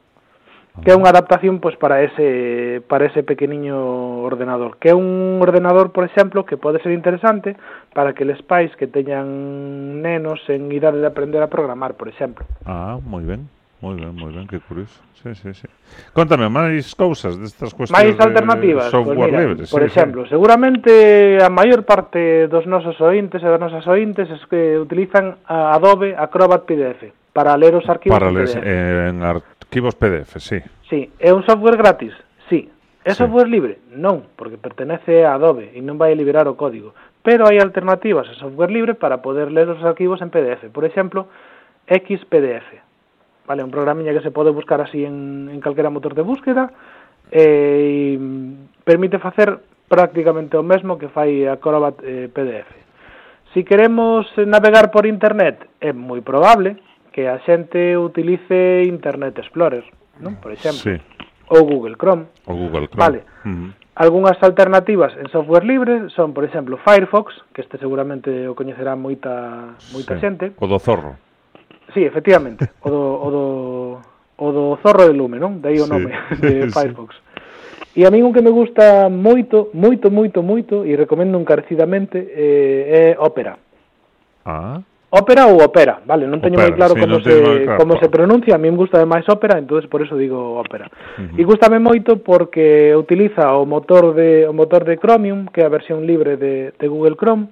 que 0.85 0.91
é 0.93 0.97
unha 0.97 1.11
adaptación 1.11 1.59
pois 1.59 1.75
para 1.77 2.03
ese 2.03 2.81
para 2.87 3.07
ese 3.07 3.23
pequeniño 3.23 4.23
ordenador, 4.25 4.79
que 4.79 4.91
é 4.91 4.95
un 4.95 5.39
ordenador, 5.41 5.91
por 5.91 6.05
exemplo, 6.05 6.45
que 6.45 6.61
pode 6.61 6.83
ser 6.83 6.93
interesante 6.93 7.57
para 7.95 8.15
que 8.15 8.25
les 8.25 8.41
pais 8.43 8.71
que 8.77 8.87
teñan 8.87 10.03
nenos 10.03 10.43
en 10.49 10.71
idade 10.71 11.01
de 11.03 11.09
aprender 11.09 11.43
a 11.43 11.51
programar, 11.51 11.95
por 11.95 12.09
exemplo. 12.09 12.47
Ah, 12.67 12.99
moi 13.03 13.25
ben. 13.25 13.49
Moi 13.81 13.95
ben, 13.95 14.11
moi 14.11 14.35
ben, 14.35 14.51
que 14.51 14.59
curioso. 14.59 14.99
Sí, 15.23 15.35
sí, 15.35 15.55
sí. 15.55 15.69
Contame 16.11 16.51
máis 16.51 16.95
cousas 16.99 17.39
destas 17.39 17.71
cuestións 17.71 17.95
máis 17.95 18.15
alternativas, 18.19 18.87
de 18.87 18.95
software 18.95 19.19
pues 19.19 19.31
mira, 19.31 19.39
libre. 19.39 19.65
Por 19.71 19.83
sí, 19.83 19.87
exemplo, 19.87 20.21
sí. 20.27 20.35
seguramente 20.35 21.39
a 21.39 21.47
maior 21.47 21.87
parte 21.87 22.51
dos 22.51 22.67
nosos 22.67 22.99
ointes 22.99 23.39
e 23.39 23.47
das 23.47 23.63
nosas 23.63 23.87
ointes 23.87 24.27
es 24.31 24.43
que 24.51 24.75
utilizan 24.79 25.39
a 25.47 25.79
Adobe 25.79 26.19
Acrobat 26.19 26.67
PDF 26.67 27.15
para 27.31 27.55
ler 27.55 27.79
os 27.79 27.87
arquivos 27.87 28.19
para 28.19 28.35
ler, 28.35 28.51
en, 28.67 29.23
en 29.23 29.43
Arquivos 29.69 29.97
PDF, 29.97 30.41
sí. 30.41 30.61
Sí, 30.89 31.13
é 31.21 31.29
un 31.29 31.45
software 31.45 31.77
gratis, 31.77 32.17
sí. 32.49 32.73
É 33.05 33.13
sí. 33.13 33.21
software 33.21 33.53
libre? 33.53 33.77
Non, 33.93 34.25
porque 34.33 34.57
pertenece 34.57 35.29
a 35.29 35.37
Adobe 35.37 35.77
e 35.77 35.85
non 35.85 36.01
vai 36.01 36.17
liberar 36.17 36.49
o 36.49 36.57
código. 36.57 36.97
Pero 37.21 37.45
hai 37.45 37.61
alternativas 37.61 38.25
a 38.33 38.39
software 38.41 38.73
libre 38.73 38.97
para 38.97 39.21
poder 39.21 39.53
ler 39.53 39.69
os 39.69 39.85
arquivos 39.85 40.25
en 40.25 40.33
PDF. 40.33 40.73
Por 40.73 40.89
exemplo, 40.89 41.29
XPDF. 41.85 42.81
Vale, 43.45 43.61
un 43.61 43.69
programiña 43.69 44.17
que 44.17 44.25
se 44.25 44.33
pode 44.33 44.57
buscar 44.57 44.81
así 44.81 45.05
en, 45.05 45.53
en 45.53 45.61
calquera 45.61 45.93
motor 45.93 46.17
de 46.17 46.25
búsqueda 46.25 46.73
eh, 47.29 48.17
e 48.17 48.21
permite 48.89 49.21
facer 49.21 49.61
prácticamente 49.85 50.57
o 50.57 50.65
mesmo 50.65 50.97
que 50.97 51.13
fai 51.13 51.45
Acrobat 51.45 52.01
eh, 52.01 52.33
PDF. 52.33 52.73
Si 53.53 53.69
queremos 53.69 54.25
navegar 54.49 54.89
por 54.89 55.05
internet, 55.05 55.61
é 55.77 55.93
moi 55.93 56.25
probable 56.25 56.81
que 57.19 57.27
a 57.27 57.43
xente 57.43 57.99
utilice 57.99 58.87
Internet 58.87 59.43
Explorer, 59.43 59.83
non? 60.23 60.39
por 60.39 60.55
exemplo, 60.55 60.87
sí. 60.87 60.95
ou 61.51 61.67
Google 61.67 61.99
Chrome. 61.99 62.31
O 62.47 62.55
Google 62.55 62.87
Chrome. 62.87 63.03
Vale. 63.03 63.21
Uh 63.43 63.51
-huh. 63.51 63.71
Algunhas 63.99 64.39
alternativas 64.39 65.11
en 65.19 65.27
software 65.27 65.67
libre 65.67 66.15
son, 66.15 66.31
por 66.31 66.47
exemplo, 66.47 66.79
Firefox, 66.79 67.35
que 67.51 67.67
este 67.67 67.75
seguramente 67.83 68.47
o 68.47 68.55
coñecerá 68.55 68.95
moita 68.95 69.75
moita 69.91 70.15
sí. 70.15 70.23
xente. 70.23 70.55
O 70.63 70.71
do 70.71 70.79
zorro. 70.79 71.19
Sí, 71.91 72.07
efectivamente, 72.07 72.71
o 72.87 72.87
do, 72.87 73.03
o 73.03 73.29
do, 73.35 73.45
o 74.39 74.47
do 74.55 74.65
zorro 74.79 75.11
de 75.11 75.15
lume, 75.19 75.43
non? 75.43 75.59
De 75.59 75.75
aí 75.75 75.83
o 75.83 75.91
sí. 75.91 75.91
nome 75.91 76.15
de 76.39 76.71
Firefox. 76.71 77.19
sí. 77.19 77.99
E 77.99 78.07
a 78.07 78.15
mí 78.15 78.23
un 78.23 78.31
que 78.31 78.47
me 78.47 78.55
gusta 78.55 79.11
moito, 79.11 79.75
moito, 79.75 80.07
moito, 80.07 80.39
moito, 80.39 80.87
e 80.87 80.95
recomendo 80.95 81.35
encarecidamente, 81.35 82.15
eh, 82.15 83.19
é 83.19 83.19
Opera. 83.19 83.59
Ah. 84.47 84.87
Ópera 85.11 85.47
ou 85.47 85.57
ópera, 85.65 86.05
vale, 86.05 86.29
non 86.29 86.37
teño 86.37 86.61
moi 86.61 86.69
claro 86.77 86.93
sí, 86.93 87.01
como 87.01 87.17
se 87.25 87.33
claro, 87.33 87.81
como 87.81 87.97
claro. 87.97 88.03
se 88.05 88.13
pronuncia, 88.13 88.53
a 88.53 88.61
min 88.61 88.77
gusta 88.77 89.01
máis 89.09 89.25
ópera, 89.25 89.57
entonces 89.57 89.89
por 89.89 90.05
eso 90.05 90.21
digo 90.21 90.61
ópera. 90.61 90.93
Uh 91.17 91.33
-huh. 91.33 91.41
E 91.41 91.49
gustame 91.49 91.81
moito 91.81 92.21
porque 92.21 92.93
utiliza 92.93 93.57
o 93.57 93.65
motor 93.65 94.13
de 94.13 94.45
o 94.45 94.53
motor 94.53 94.85
de 94.85 95.01
Chromium, 95.01 95.49
que 95.49 95.65
é 95.65 95.65
a 95.65 95.73
versión 95.73 96.05
libre 96.05 96.37
de 96.37 96.77
de 96.77 96.87
Google 96.93 97.17
Chrome. 97.17 97.49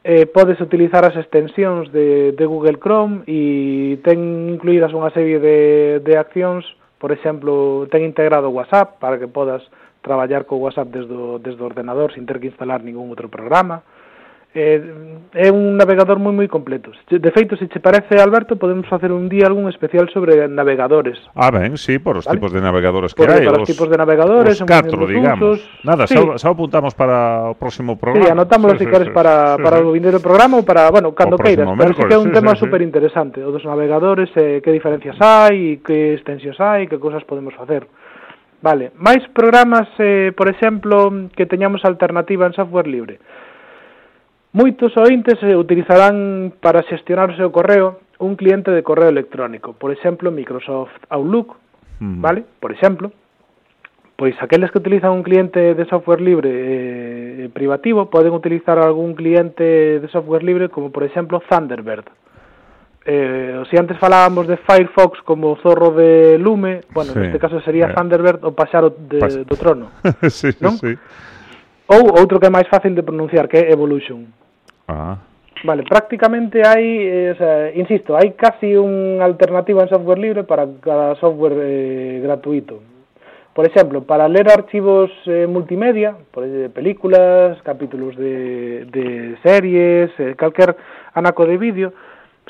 Eh, 0.00 0.24
podes 0.32 0.56
utilizar 0.64 1.04
as 1.04 1.12
extensións 1.12 1.92
de 1.92 2.32
de 2.32 2.44
Google 2.48 2.80
Chrome 2.80 3.20
e 3.28 4.00
ten 4.00 4.48
incluídas 4.56 4.88
unha 4.96 5.12
serie 5.12 5.36
de 5.44 6.00
de 6.00 6.16
accións, 6.16 6.64
por 6.96 7.12
exemplo, 7.12 7.84
ten 7.92 8.00
integrado 8.00 8.48
WhatsApp 8.48 8.96
para 8.96 9.20
que 9.20 9.28
podas 9.28 9.60
traballar 10.00 10.48
co 10.48 10.56
WhatsApp 10.56 10.88
desde 10.88 11.12
o, 11.12 11.36
desde 11.36 11.60
o 11.60 11.68
ordenador 11.68 12.16
sin 12.16 12.24
ter 12.24 12.40
que 12.40 12.48
instalar 12.48 12.80
ningún 12.80 13.12
outro 13.12 13.28
programa. 13.28 13.84
Uh 13.84 13.97
eh, 14.58 15.18
é 15.34 15.52
un 15.52 15.76
navegador 15.76 16.18
moi 16.18 16.34
moi 16.34 16.48
completo. 16.50 16.90
De 17.06 17.30
feito, 17.30 17.54
se 17.54 17.68
che 17.68 17.78
parece, 17.78 18.18
Alberto, 18.18 18.56
podemos 18.56 18.88
facer 18.88 19.12
un 19.12 19.28
día 19.28 19.46
algún 19.46 19.68
especial 19.68 20.08
sobre 20.10 20.48
navegadores. 20.48 21.18
Ah, 21.34 21.50
ben, 21.50 21.76
sí, 21.76 21.98
por 21.98 22.18
os 22.18 22.26
¿vale? 22.26 22.38
tipos 22.38 22.52
de 22.52 22.60
navegadores 22.60 23.14
que 23.14 23.22
hai. 23.22 23.44
Por 23.44 23.62
os 23.62 23.68
tipos 23.68 23.86
de 23.86 23.96
navegadores, 23.96 24.58
os 24.60 24.66
catro, 24.66 25.06
digamos. 25.06 25.62
Usos. 25.62 25.84
Nada, 25.84 26.06
sí. 26.06 26.16
xa, 26.16 26.38
xa 26.40 26.48
apuntamos 26.50 26.94
para 26.98 27.52
o 27.52 27.54
próximo 27.54 27.94
programa. 28.00 28.26
Sí, 28.26 28.32
anotámoslo 28.32 28.74
sí, 28.74 28.82
se 28.82 28.86
sí, 28.88 28.90
queres 28.90 29.08
sí, 29.08 29.14
para, 29.14 29.56
sí, 29.56 29.62
para 29.62 29.76
sí. 29.78 29.84
o 29.84 29.92
vindeiro 29.92 30.18
programa 30.18 30.58
ou 30.58 30.64
para, 30.66 30.90
bueno, 30.90 31.14
cando 31.14 31.38
queiras. 31.38 31.68
Pero 31.78 31.94
sí 31.94 32.02
que 32.02 32.16
é 32.16 32.20
un 32.20 32.32
sí, 32.32 32.36
tema 32.36 32.56
sí, 32.56 32.64
super 32.64 32.80
interesante. 32.82 33.44
O 33.44 33.52
dos 33.54 33.62
navegadores, 33.62 34.32
eh, 34.34 34.58
que 34.64 34.72
diferencias 34.72 35.20
hai, 35.20 35.78
que 35.84 36.18
extensións 36.18 36.58
hai, 36.58 36.90
que 36.90 36.98
cousas 36.98 37.22
podemos 37.28 37.54
facer. 37.54 37.86
Vale, 38.58 38.90
máis 38.98 39.22
programas, 39.30 39.86
eh, 40.02 40.34
por 40.34 40.50
exemplo, 40.50 41.30
que 41.36 41.46
teñamos 41.46 41.86
alternativa 41.86 42.42
en 42.48 42.58
software 42.58 42.90
libre. 42.90 43.22
Moitos 44.52 44.96
ointes 44.96 45.36
eh, 45.42 45.56
utilizarán 45.56 46.52
para 46.60 46.80
xestionar 46.88 47.30
o 47.30 47.36
seu 47.36 47.52
correo 47.52 48.00
un 48.18 48.34
cliente 48.34 48.72
de 48.72 48.82
correo 48.82 49.08
electrónico, 49.08 49.74
por 49.74 49.92
exemplo, 49.92 50.32
Microsoft 50.32 50.96
Outlook, 51.10 51.54
mm. 52.00 52.20
vale? 52.20 52.44
Por 52.58 52.72
exemplo, 52.72 53.12
pois 54.16 54.34
aqueles 54.42 54.72
que 54.72 54.78
utilizan 54.78 55.12
un 55.12 55.22
cliente 55.22 55.74
de 55.74 55.84
software 55.84 56.20
libre 56.20 56.50
eh, 56.50 57.48
privativo 57.52 58.10
poden 58.10 58.32
utilizar 58.32 58.78
algún 58.78 59.14
cliente 59.14 60.00
de 60.00 60.08
software 60.08 60.42
libre 60.42 60.68
como, 60.68 60.90
por 60.90 61.04
exemplo, 61.04 61.42
Thunderbird. 61.48 62.08
Eh, 63.04 63.62
si 63.70 63.76
antes 63.76 63.96
falábamos 63.98 64.48
de 64.48 64.56
Firefox 64.56 65.22
como 65.22 65.56
zorro 65.62 65.92
de 65.92 66.36
lume, 66.36 66.82
bueno, 66.92 67.12
sí, 67.12 67.20
neste 67.20 67.38
caso 67.38 67.60
sería 67.60 67.88
eh. 67.88 67.94
Thunderbird 67.94 68.42
o 68.44 68.52
pasaro 68.52 68.90
de, 68.90 69.20
Pas 69.20 69.36
do 69.46 69.56
trono. 69.56 69.92
sí, 70.28 70.50
non? 70.60 70.76
sí. 70.76 70.96
Ou 71.88 72.20
outro 72.20 72.38
que 72.38 72.46
é 72.46 72.52
máis 72.52 72.68
fácil 72.68 72.94
de 72.94 73.02
pronunciar, 73.02 73.48
que 73.48 73.56
é 73.56 73.72
Evolution. 73.72 74.28
Ah. 74.88 75.16
Vale, 75.64 75.82
prácticamente 75.82 76.62
hai, 76.62 76.84
eh, 76.84 77.32
o 77.32 77.36
sea, 77.36 77.72
insisto, 77.74 78.14
hai 78.14 78.36
casi 78.36 78.78
unha 78.78 79.24
alternativa 79.24 79.82
en 79.82 79.90
software 79.90 80.20
libre 80.22 80.42
para 80.44 80.68
cada 80.78 81.16
software 81.18 81.56
eh, 81.58 82.20
gratuito. 82.22 82.78
Por 83.58 83.66
exemplo, 83.66 84.06
para 84.06 84.28
ler 84.28 84.46
archivos 84.52 85.10
eh, 85.26 85.48
multimedia, 85.50 86.14
por 86.30 86.46
eh, 86.46 86.70
películas, 86.70 87.58
capítulos 87.66 88.14
de, 88.14 88.86
de 88.86 89.34
series, 89.42 90.14
eh, 90.20 90.36
calquer 90.38 90.76
anaco 91.14 91.42
de 91.42 91.58
vídeo, 91.58 91.92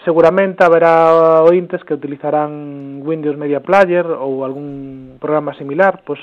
seguramente 0.04 0.64
haberá 0.64 1.40
ointes 1.48 1.82
que 1.84 1.94
utilizarán 1.94 3.00
Windows 3.06 3.38
Media 3.38 3.60
Player 3.60 4.04
ou 4.04 4.44
algún 4.44 5.16
programa 5.16 5.56
similar, 5.56 6.04
pois 6.04 6.20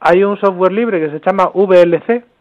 hai 0.00 0.24
un 0.24 0.40
software 0.40 0.72
libre 0.72 0.96
que 0.96 1.12
se 1.12 1.20
chama 1.20 1.52
VLC, 1.52 2.35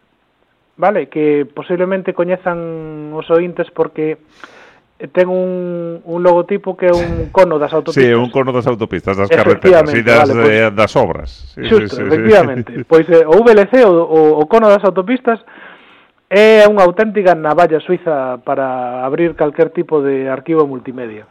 vale, 0.77 1.07
que 1.07 1.47
posiblemente 1.47 2.13
coñezan 2.13 3.13
os 3.13 3.29
ointes 3.31 3.71
porque 3.71 4.17
ten 5.11 5.27
un, 5.27 5.99
un 6.07 6.19
logotipo 6.23 6.77
que 6.79 6.87
é 6.87 6.95
un 6.95 7.27
cono 7.35 7.59
das 7.59 7.75
autopistas. 7.75 7.99
Sí, 7.99 8.15
un 8.15 8.31
cono 8.31 8.55
das 8.55 8.67
autopistas, 8.67 9.19
das 9.19 9.27
carreteras 9.27 9.91
e 9.91 10.03
das, 10.03 10.29
vale, 10.31 10.33
pues, 10.33 10.51
eh, 10.55 10.71
das 10.71 10.93
obras. 10.95 11.29
Sí, 11.51 11.67
Xusto, 11.67 11.99
sí, 11.99 12.01
sí, 12.01 12.07
efectivamente. 12.07 12.69
Sí. 12.71 12.83
Pois 12.87 13.03
eh, 13.11 13.27
o 13.27 13.43
VLC, 13.43 13.83
o, 13.83 14.39
o 14.39 14.43
cono 14.47 14.71
das 14.71 14.83
autopistas, 14.87 15.43
é 16.31 16.63
unha 16.65 16.87
auténtica 16.87 17.35
navalla 17.35 17.83
suiza 17.83 18.39
para 18.41 19.03
abrir 19.03 19.35
calquer 19.35 19.75
tipo 19.75 19.99
de 19.99 20.31
arquivo 20.31 20.63
multimedia. 20.63 21.27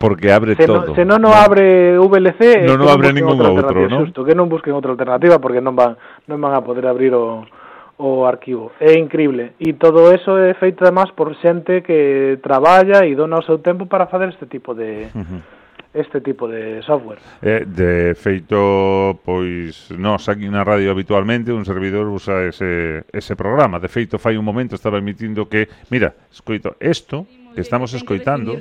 Porque 0.00 0.32
abre 0.32 0.56
se 0.56 0.66
todo. 0.66 0.90
No, 0.90 0.94
se 0.96 1.04
non 1.04 1.20
no 1.20 1.36
abre 1.36 1.96
VLC, 2.00 2.64
non 2.64 2.80
no 2.80 2.88
abre 2.88 3.12
ningún 3.12 3.36
outro, 3.40 3.84
non? 3.84 4.00
Xusto, 4.04 4.24
que 4.24 4.32
non 4.32 4.48
busquen 4.48 4.72
outra 4.72 4.96
alternativa 4.96 5.36
porque 5.40 5.60
non 5.60 5.76
van, 5.76 6.00
non 6.24 6.40
van 6.40 6.56
a 6.56 6.64
poder 6.64 6.88
abrir 6.88 7.12
o, 7.12 7.44
o 7.98 8.24
arquivo. 8.26 8.72
É 8.80 8.98
increíble. 8.98 9.52
E 9.60 9.74
todo 9.74 10.12
eso 10.12 10.36
é 10.38 10.54
feito 10.54 10.82
además 10.82 11.10
por 11.12 11.34
xente 11.38 11.82
que 11.82 12.38
traballa 12.42 13.06
e 13.06 13.14
dona 13.14 13.38
o 13.38 13.46
seu 13.46 13.58
tempo 13.58 13.86
para 13.86 14.06
fazer 14.06 14.28
este 14.28 14.46
tipo 14.46 14.74
de... 14.74 15.08
Uh 15.14 15.22
-huh. 15.22 15.42
este 15.94 16.20
tipo 16.20 16.48
de 16.48 16.82
software. 16.82 17.22
Eh, 17.40 17.62
de 17.64 18.14
feito, 18.18 19.20
pois 19.22 19.94
nós 19.94 20.26
aquí 20.26 20.50
na 20.50 20.66
radio 20.66 20.90
habitualmente 20.90 21.54
un 21.54 21.62
servidor 21.62 22.10
usa 22.10 22.50
ese, 22.50 23.06
ese 23.14 23.38
programa. 23.38 23.78
De 23.78 23.86
feito, 23.86 24.18
fai 24.18 24.34
un 24.34 24.42
momento 24.42 24.74
estaba 24.74 24.98
emitindo 24.98 25.46
que, 25.46 25.70
mira, 25.94 26.18
escoito, 26.34 26.74
isto 26.82 27.30
que 27.54 27.62
estamos 27.62 27.94
escoitando 27.94 28.58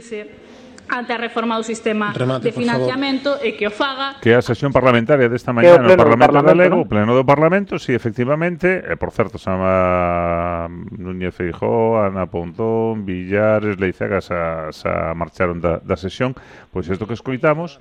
ante 0.90 1.14
a 1.14 1.20
reforma 1.20 1.56
do 1.56 1.64
sistema 1.64 2.12
Remate, 2.12 2.50
de 2.50 2.52
financiamento 2.52 3.40
e 3.40 3.56
que 3.56 3.68
o 3.68 3.74
faga. 3.74 4.20
Que 4.20 4.36
a 4.36 4.42
sesión 4.42 4.76
parlamentaria 4.76 5.30
desta 5.32 5.56
mañá 5.56 5.80
no 5.80 5.90
Parlamento, 5.96 6.32
Parlamento 6.32 6.44
Galego, 6.44 6.78
o 6.82 6.90
Pleno 6.90 7.14
do 7.16 7.26
Parlamento, 7.26 7.80
si 7.80 7.96
efectivamente, 7.96 8.84
e 8.84 8.96
por 9.00 9.12
certo, 9.16 9.40
Sama 9.40 10.68
Núñez 10.96 11.34
Feijó, 11.34 12.02
Ana 12.02 12.28
Pontón, 12.28 13.08
Villares, 13.08 13.80
Leizaga, 13.80 14.20
xa, 14.20 14.70
xa 14.76 15.14
marcharon 15.16 15.64
da, 15.64 15.80
da 15.80 15.96
sesión, 15.96 16.36
pois 16.72 16.90
isto 16.90 17.08
que 17.08 17.16
escoitamos 17.16 17.80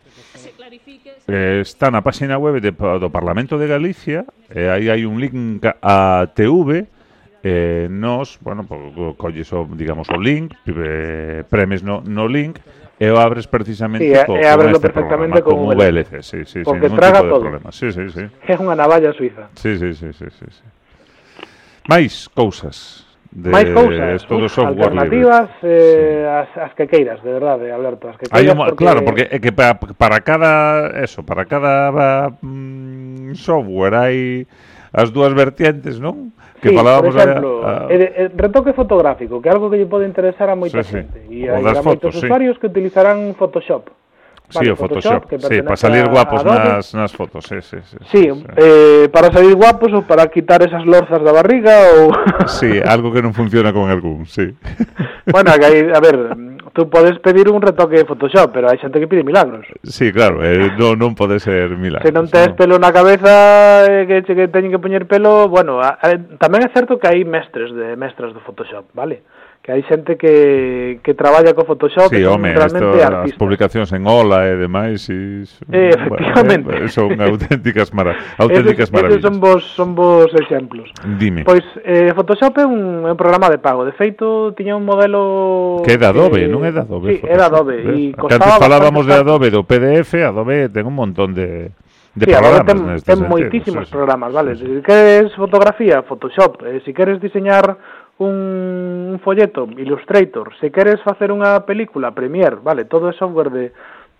eh, 1.28 1.60
está 1.62 1.90
na 1.90 2.02
página 2.02 2.38
web 2.38 2.60
de, 2.60 2.72
do 2.72 3.08
Parlamento 3.10 3.58
de 3.58 3.66
Galicia, 3.66 4.24
e 4.50 4.66
eh, 4.66 4.72
aí 4.72 4.86
hai 4.88 5.02
un 5.04 5.18
link 5.18 5.62
a 5.64 6.26
TV, 6.34 6.86
eh, 7.42 7.88
nos, 7.90 8.38
bueno, 8.40 8.66
colles 9.16 9.52
o, 9.52 9.66
digamos, 9.70 10.08
o 10.10 10.18
link, 10.18 10.54
eh, 10.66 11.44
premes 11.48 11.82
no, 11.82 12.00
no 12.00 12.28
link, 12.28 12.58
E 13.02 13.10
o 13.10 13.18
abres 13.18 13.50
precisamente 13.50 14.06
sí, 14.06 14.22
co, 14.22 14.38
e 14.38 14.46
abrelo 14.46 14.78
este 14.78 14.86
perfectamente 14.86 15.42
programa, 15.42 15.74
como, 15.74 15.74
como 15.74 15.82
VLC, 15.82 16.22
sí, 16.22 16.46
sí, 16.46 16.62
porque 16.62 16.86
sin 16.86 16.94
traga 16.94 17.18
tipo 17.18 17.34
todo. 17.34 17.50
Problema. 17.50 17.74
Sí, 17.74 17.90
sí, 17.90 18.06
sí. 18.14 18.22
É 18.46 18.54
unha 18.54 18.78
navalla 18.78 19.10
suiza. 19.10 19.50
Sí, 19.58 19.74
sí, 19.74 19.90
sí, 19.90 20.14
sí, 20.14 20.30
sí. 20.30 20.46
sí. 20.46 20.64
Máis 21.90 22.30
cousas 22.30 23.02
de 23.34 23.50
máis 23.50 23.66
cousas, 23.74 24.22
todo 24.28 24.46
Uf, 24.46 24.54
software 24.54 24.94
alternativas 24.94 25.50
libre. 25.58 25.74
eh, 25.74 26.22
sí. 26.22 26.62
as, 26.62 26.70
as 26.70 26.72
que 26.78 26.86
queiras, 26.86 27.18
de 27.26 27.32
verdade, 27.32 27.74
Alberto, 27.74 28.06
as 28.06 28.16
que 28.20 28.30
queiras. 28.30 28.54
Un, 28.54 28.70
porque... 28.70 28.84
Claro, 28.84 29.00
porque 29.02 29.24
é 29.26 29.38
que 29.42 29.50
para, 29.50 29.74
para 29.74 30.22
cada 30.22 30.52
eso, 31.02 31.26
para 31.26 31.42
cada 31.48 32.30
mm, 32.38 33.34
software 33.34 33.98
hai 33.98 34.46
as 34.94 35.10
dúas 35.10 35.34
vertientes, 35.34 35.98
non? 35.98 36.30
Que 36.62 36.70
sí, 36.70 36.76
por 36.78 37.06
exemplo, 37.10 37.66
a, 37.66 37.90
a, 37.90 37.92
eh, 37.92 38.30
eh, 38.30 38.30
retoque 38.38 38.70
fotográfico, 38.72 39.42
que 39.42 39.50
é 39.50 39.52
algo 39.52 39.66
que 39.66 39.82
lle 39.82 39.90
pode 39.90 40.06
interesar 40.06 40.46
a 40.46 40.54
moita 40.54 40.78
Sí, 40.86 40.94
sí. 40.94 40.94
xente. 41.02 41.18
E 41.26 41.50
O 41.50 41.58
hai 41.58 41.82
moitos 41.82 42.14
sí. 42.14 42.22
usuarios 42.22 42.54
que 42.62 42.70
utilizarán 42.70 43.34
Photoshop. 43.34 43.90
sí, 44.52 44.70
o 44.70 44.76
Photoshop, 44.76 45.26
que 45.26 45.38
sí, 45.40 45.62
para 45.62 45.76
salir 45.76 46.06
guapos 46.08 46.44
nas, 46.44 46.94
nas 46.94 47.12
fotos, 47.12 47.44
sí, 47.48 47.56
sí, 47.62 47.78
sí. 47.82 47.96
Sí, 48.04 48.22
eh, 48.56 49.08
para 49.08 49.32
salir 49.32 49.56
guapos 49.56 49.90
ou 49.92 50.04
para 50.04 50.28
quitar 50.28 50.60
esas 50.62 50.84
lorzas 50.84 51.24
da 51.24 51.32
barriga 51.32 51.72
ou... 51.98 52.12
Sí, 52.46 52.78
algo 52.84 53.10
que 53.10 53.24
non 53.24 53.32
funciona 53.32 53.72
con 53.72 53.88
algún, 53.88 54.28
sí. 54.28 54.52
bueno, 55.34 55.56
que 55.56 55.64
hai, 55.64 55.78
a 55.88 56.00
ver, 56.04 56.16
tú 56.72 56.88
podes 56.88 57.18
pedir 57.20 57.48
un 57.48 57.60
retoque 57.60 57.96
de 57.96 58.04
Photoshop, 58.04 58.52
pero 58.52 58.68
hai 58.68 58.80
xente 58.80 58.98
que 58.98 59.08
pide 59.08 59.24
milagros. 59.24 59.68
Sí, 59.84 60.12
claro, 60.12 60.40
eh, 60.40 60.72
no, 60.80 60.96
non 60.96 61.12
pode 61.12 61.36
ser 61.38 61.76
milagros. 61.76 62.08
Se 62.08 62.14
non 62.14 62.26
tes 62.28 62.52
no. 62.52 62.56
pelo 62.56 62.74
na 62.80 62.90
cabeza, 62.90 63.84
eh, 63.84 64.08
que, 64.08 64.24
che 64.24 64.32
que 64.32 64.48
teñen 64.48 64.72
que 64.72 64.82
poñer 64.82 65.04
pelo, 65.04 65.48
bueno, 65.52 65.84
a, 65.84 66.00
a, 66.00 66.16
tamén 66.40 66.64
é 66.64 66.68
certo 66.72 66.96
que 66.96 67.08
hai 67.08 67.22
mestres 67.28 67.70
de 67.76 67.94
mestras 68.00 68.32
do 68.32 68.40
Photoshop, 68.40 68.88
vale? 68.96 69.22
que 69.62 69.70
hai 69.70 69.86
xente 69.86 70.18
que, 70.18 70.98
que 71.06 71.14
traballa 71.14 71.54
co 71.54 71.62
Photoshop 71.62 72.10
sí, 72.10 72.18
home, 72.26 72.50
realmente 72.50 72.82
esto, 72.82 73.06
artistas. 73.06 73.30
as 73.30 73.38
publicacións 73.38 73.90
en 73.94 74.02
Ola 74.10 74.50
e 74.50 74.58
demais 74.58 75.06
e, 75.06 75.46
son, 75.46 75.70
eh, 75.70 75.94
efectivamente. 75.94 76.82
Eh, 76.82 76.90
son 76.90 77.14
auténticas, 77.22 77.94
mara, 77.94 78.18
auténticas 78.42 78.90
esos, 78.90 78.92
maravillas. 78.92 79.22
Esos 79.22 79.30
son 79.30 79.38
vos, 79.38 79.62
son 79.78 79.88
vos 79.94 80.26
exemplos. 80.34 80.90
Dime. 81.14 81.46
Pois 81.46 81.62
eh, 81.86 82.10
Photoshop 82.10 82.58
é 82.58 82.66
un, 82.66 83.06
é 83.06 83.10
un 83.14 83.18
programa 83.20 83.46
de 83.54 83.62
pago. 83.62 83.86
De 83.86 83.94
feito, 83.94 84.50
tiña 84.58 84.74
un 84.74 84.82
modelo... 84.82 85.78
Que 85.86 85.94
é 85.94 85.98
de 85.98 86.10
Adobe, 86.10 86.42
eh, 86.42 86.50
non 86.50 86.66
é 86.66 86.74
de 86.74 86.82
Adobe. 86.82 87.14
Sí, 87.14 87.22
Photoshop, 87.22 87.30
é 87.30 87.36
de 87.38 87.44
Adobe. 87.46 87.76
E 87.86 88.00
que 88.18 88.34
antes 88.34 88.58
falábamos 88.58 89.06
de 89.06 89.14
Adobe, 89.14 89.46
do 89.54 89.62
PDF, 89.62 90.26
Adobe 90.26 90.74
ten 90.74 90.90
un 90.90 90.98
montón 90.98 91.38
de 91.38 91.70
de 92.14 92.26
sí, 92.26 92.32
programas 92.32 92.66
ten, 92.66 92.76
ten 92.76 93.00
sentido, 93.00 93.28
moitísimos 93.28 93.84
sí, 93.84 93.88
sí. 93.88 93.92
programas, 93.92 94.32
vale? 94.32 94.56
Sí, 94.56 94.66
sí. 94.66 94.76
Si 94.76 94.82
queres 94.82 95.34
fotografía, 95.34 96.02
Photoshop, 96.02 96.62
eh, 96.66 96.82
si 96.84 96.92
queres 96.92 97.20
diseñar 97.20 97.78
un 98.18 99.20
folleto 99.24 99.64
Illustrator, 99.64 100.52
se 100.60 100.70
queres 100.70 101.00
facer 101.02 101.32
unha 101.32 101.64
película 101.64 102.12
Premiere, 102.12 102.60
vale, 102.60 102.84
todo 102.84 103.08
é 103.08 103.14
software 103.16 103.50
de 103.50 103.64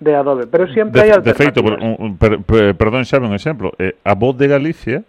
de 0.03 0.17
Adobe, 0.17 0.47
pero 0.47 0.67
sempre 0.75 1.03
de, 1.03 1.07
hai 1.07 1.11
alternativas. 1.15 1.39
De 1.39 1.45
feito, 1.47 1.61
per, 1.63 1.75
un, 1.79 2.17
per, 2.19 2.43
per, 2.43 2.75
perdón, 2.75 3.07
xa 3.07 3.23
un 3.23 3.33
exemplo, 3.33 3.73
eh, 3.79 3.95
a 4.03 4.15
Voz 4.19 4.35
de 4.37 4.51
Galicia 4.51 5.07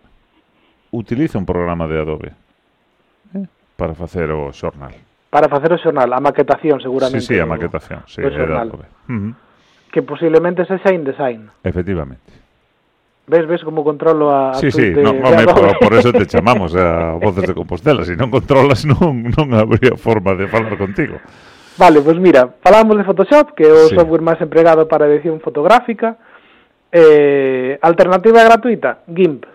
utiliza 0.94 1.42
un 1.42 1.46
programa 1.46 1.88
de 1.90 1.98
Adobe 1.98 2.32
eh, 3.34 3.46
para 3.76 3.98
facer 3.98 4.30
o 4.30 4.54
xornal. 4.54 4.94
Para 5.34 5.50
facer 5.50 5.74
o 5.74 5.78
xornal, 5.82 6.14
a 6.14 6.22
maquetación 6.22 6.78
seguramente. 6.78 7.26
Sí, 7.26 7.34
sí, 7.34 7.42
a 7.42 7.50
maquetación, 7.50 8.06
sí, 8.06 8.22
de 8.22 8.30
xornal. 8.30 8.70
Uh 8.70 8.78
-huh. 9.10 9.34
Que 9.90 10.02
posiblemente 10.02 10.66
sexa 10.66 10.94
InDesign. 10.94 11.50
Efectivamente. 11.66 12.43
Ves, 13.26 13.48
ves 13.48 13.64
como 13.64 13.84
controlo 13.84 14.36
a... 14.36 14.54
Sí, 14.56 14.68
a 14.68 14.72
sí, 14.72 14.82
de, 14.90 15.02
no, 15.02 15.14
de 15.14 15.20
home, 15.20 15.46
por, 15.46 15.80
por 15.80 15.94
eso 15.94 16.12
te 16.12 16.26
chamamos 16.32 16.76
eh, 16.76 16.80
a 16.80 17.14
Voces 17.14 17.48
de 17.48 17.54
Compostela. 17.54 18.04
Se 18.04 18.14
si 18.14 18.20
non 18.20 18.28
controlas, 18.28 18.84
non, 18.90 19.32
non 19.32 19.48
habría 19.56 19.96
forma 19.96 20.36
de 20.36 20.52
falar 20.52 20.76
contigo. 20.76 21.24
Vale, 21.80 22.04
pois 22.04 22.20
pues 22.20 22.20
mira, 22.20 22.52
falamos 22.62 22.98
de 23.00 23.08
Photoshop, 23.08 23.56
que 23.56 23.64
é 23.64 23.72
o 23.72 23.88
sí. 23.88 23.96
software 23.96 24.22
máis 24.22 24.38
empregado 24.44 24.86
para 24.92 25.08
edición 25.08 25.40
fotográfica. 25.40 26.20
Eh, 26.92 27.80
alternativa 27.82 28.44
gratuita, 28.44 29.02
GIMP. 29.08 29.48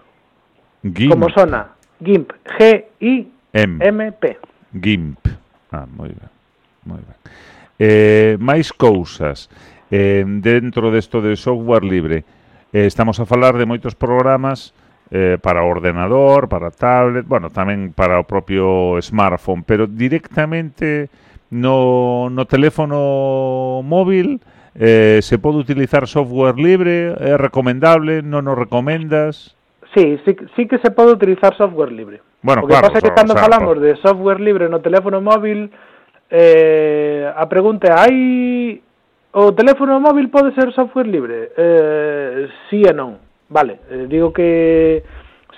GIMP. 0.82 1.12
Como 1.12 1.28
sona, 1.30 1.76
GIMP. 2.02 2.32
G-I-M-P. 2.58 4.24
GIMP. 4.74 5.20
Ah, 5.70 5.86
moi 5.86 6.08
ben. 6.08 6.30
Moi 6.88 7.04
ben. 7.04 7.16
Eh, 7.78 8.34
máis 8.40 8.72
cousas. 8.72 9.46
Eh, 9.92 10.24
dentro 10.26 10.90
desto 10.90 11.22
de 11.22 11.36
software 11.36 11.84
libre, 11.84 12.24
eh, 12.72 12.86
estamos 12.86 13.20
a 13.20 13.26
falar 13.26 13.56
de 13.56 13.66
moitos 13.66 13.94
programas 13.94 14.74
eh, 15.10 15.38
para 15.40 15.64
ordenador, 15.64 16.48
para 16.48 16.70
tablet, 16.70 17.24
bueno, 17.24 17.48
tamén 17.48 17.96
para 17.96 18.20
o 18.20 18.28
propio 18.28 19.00
smartphone, 19.00 19.64
pero 19.64 19.88
directamente 19.88 21.08
no, 21.50 22.28
no 22.28 22.44
teléfono 22.44 23.80
móvil 23.80 24.40
eh, 24.76 25.20
se 25.22 25.38
pode 25.38 25.58
utilizar 25.58 26.06
software 26.06 26.60
libre, 26.60 27.16
é 27.18 27.34
recomendable, 27.40 28.20
non 28.20 28.44
nos 28.44 28.54
recomendas? 28.54 29.56
Sí, 29.96 30.20
sí, 30.28 30.36
sí 30.54 30.68
que 30.68 30.78
se 30.78 30.92
pode 30.92 31.16
utilizar 31.16 31.56
software 31.56 31.90
libre. 31.90 32.20
Bueno, 32.44 32.62
o 32.62 32.68
que 32.68 32.76
claro, 32.76 32.92
pasa 32.92 33.00
é 33.00 33.02
que 33.02 33.16
cando 33.16 33.32
o 33.32 33.38
sea, 33.38 33.48
falamos 33.48 33.74
por... 33.74 33.82
de 33.82 33.96
software 33.98 34.38
libre 34.38 34.68
no 34.68 34.84
teléfono 34.84 35.18
móvil, 35.24 35.72
eh, 36.30 37.32
a 37.32 37.48
pregunta 37.48 37.88
é, 37.88 37.92
hai 37.96 38.16
O 39.32 39.52
teléfono 39.52 40.00
móvil 40.00 40.30
pode 40.30 40.54
ser 40.54 40.72
software 40.72 41.06
libre? 41.06 41.52
Eh, 41.56 42.48
sí 42.70 42.80
e 42.80 42.92
non. 42.96 43.20
Vale, 43.48 43.80
eh, 43.92 44.06
digo 44.08 44.32
que 44.32 45.04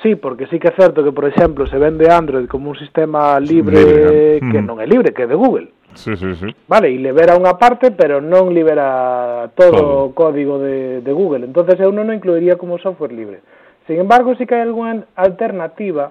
sí, 0.03 0.17
porque 0.17 0.47
sí 0.51 0.59
que 0.59 0.69
é 0.69 0.75
certo 0.75 1.05
que, 1.05 1.13
por 1.13 1.25
exemplo, 1.25 1.67
se 1.67 1.79
vende 1.79 2.11
Android 2.11 2.47
como 2.47 2.71
un 2.71 2.79
sistema 2.79 3.39
libre, 3.39 3.79
libre. 3.79 4.41
que 4.43 4.59
mm. 4.59 4.67
non 4.67 4.83
é 4.83 4.87
libre, 4.91 5.15
que 5.15 5.23
é 5.23 5.31
de 5.31 5.39
Google. 5.39 5.71
Sí, 5.95 6.17
sí, 6.17 6.35
sí. 6.35 6.51
Vale, 6.67 6.91
e 6.91 6.99
libera 6.99 7.39
unha 7.39 7.55
parte, 7.59 7.95
pero 7.95 8.19
non 8.19 8.51
libera 8.51 9.51
todo, 9.55 9.79
todo. 9.79 10.11
o 10.11 10.15
código 10.19 10.59
de, 10.59 11.03
de 11.03 11.13
Google. 11.15 11.47
Entonces 11.47 11.79
eu 11.79 11.95
non 11.95 12.11
o 12.11 12.15
incluiría 12.15 12.59
como 12.59 12.79
software 12.83 13.15
libre. 13.15 13.43
Sin 13.87 14.03
embargo, 14.03 14.35
sí 14.35 14.51
que 14.51 14.59
hai 14.59 14.67
algunha 14.67 15.07
alternativa 15.15 16.11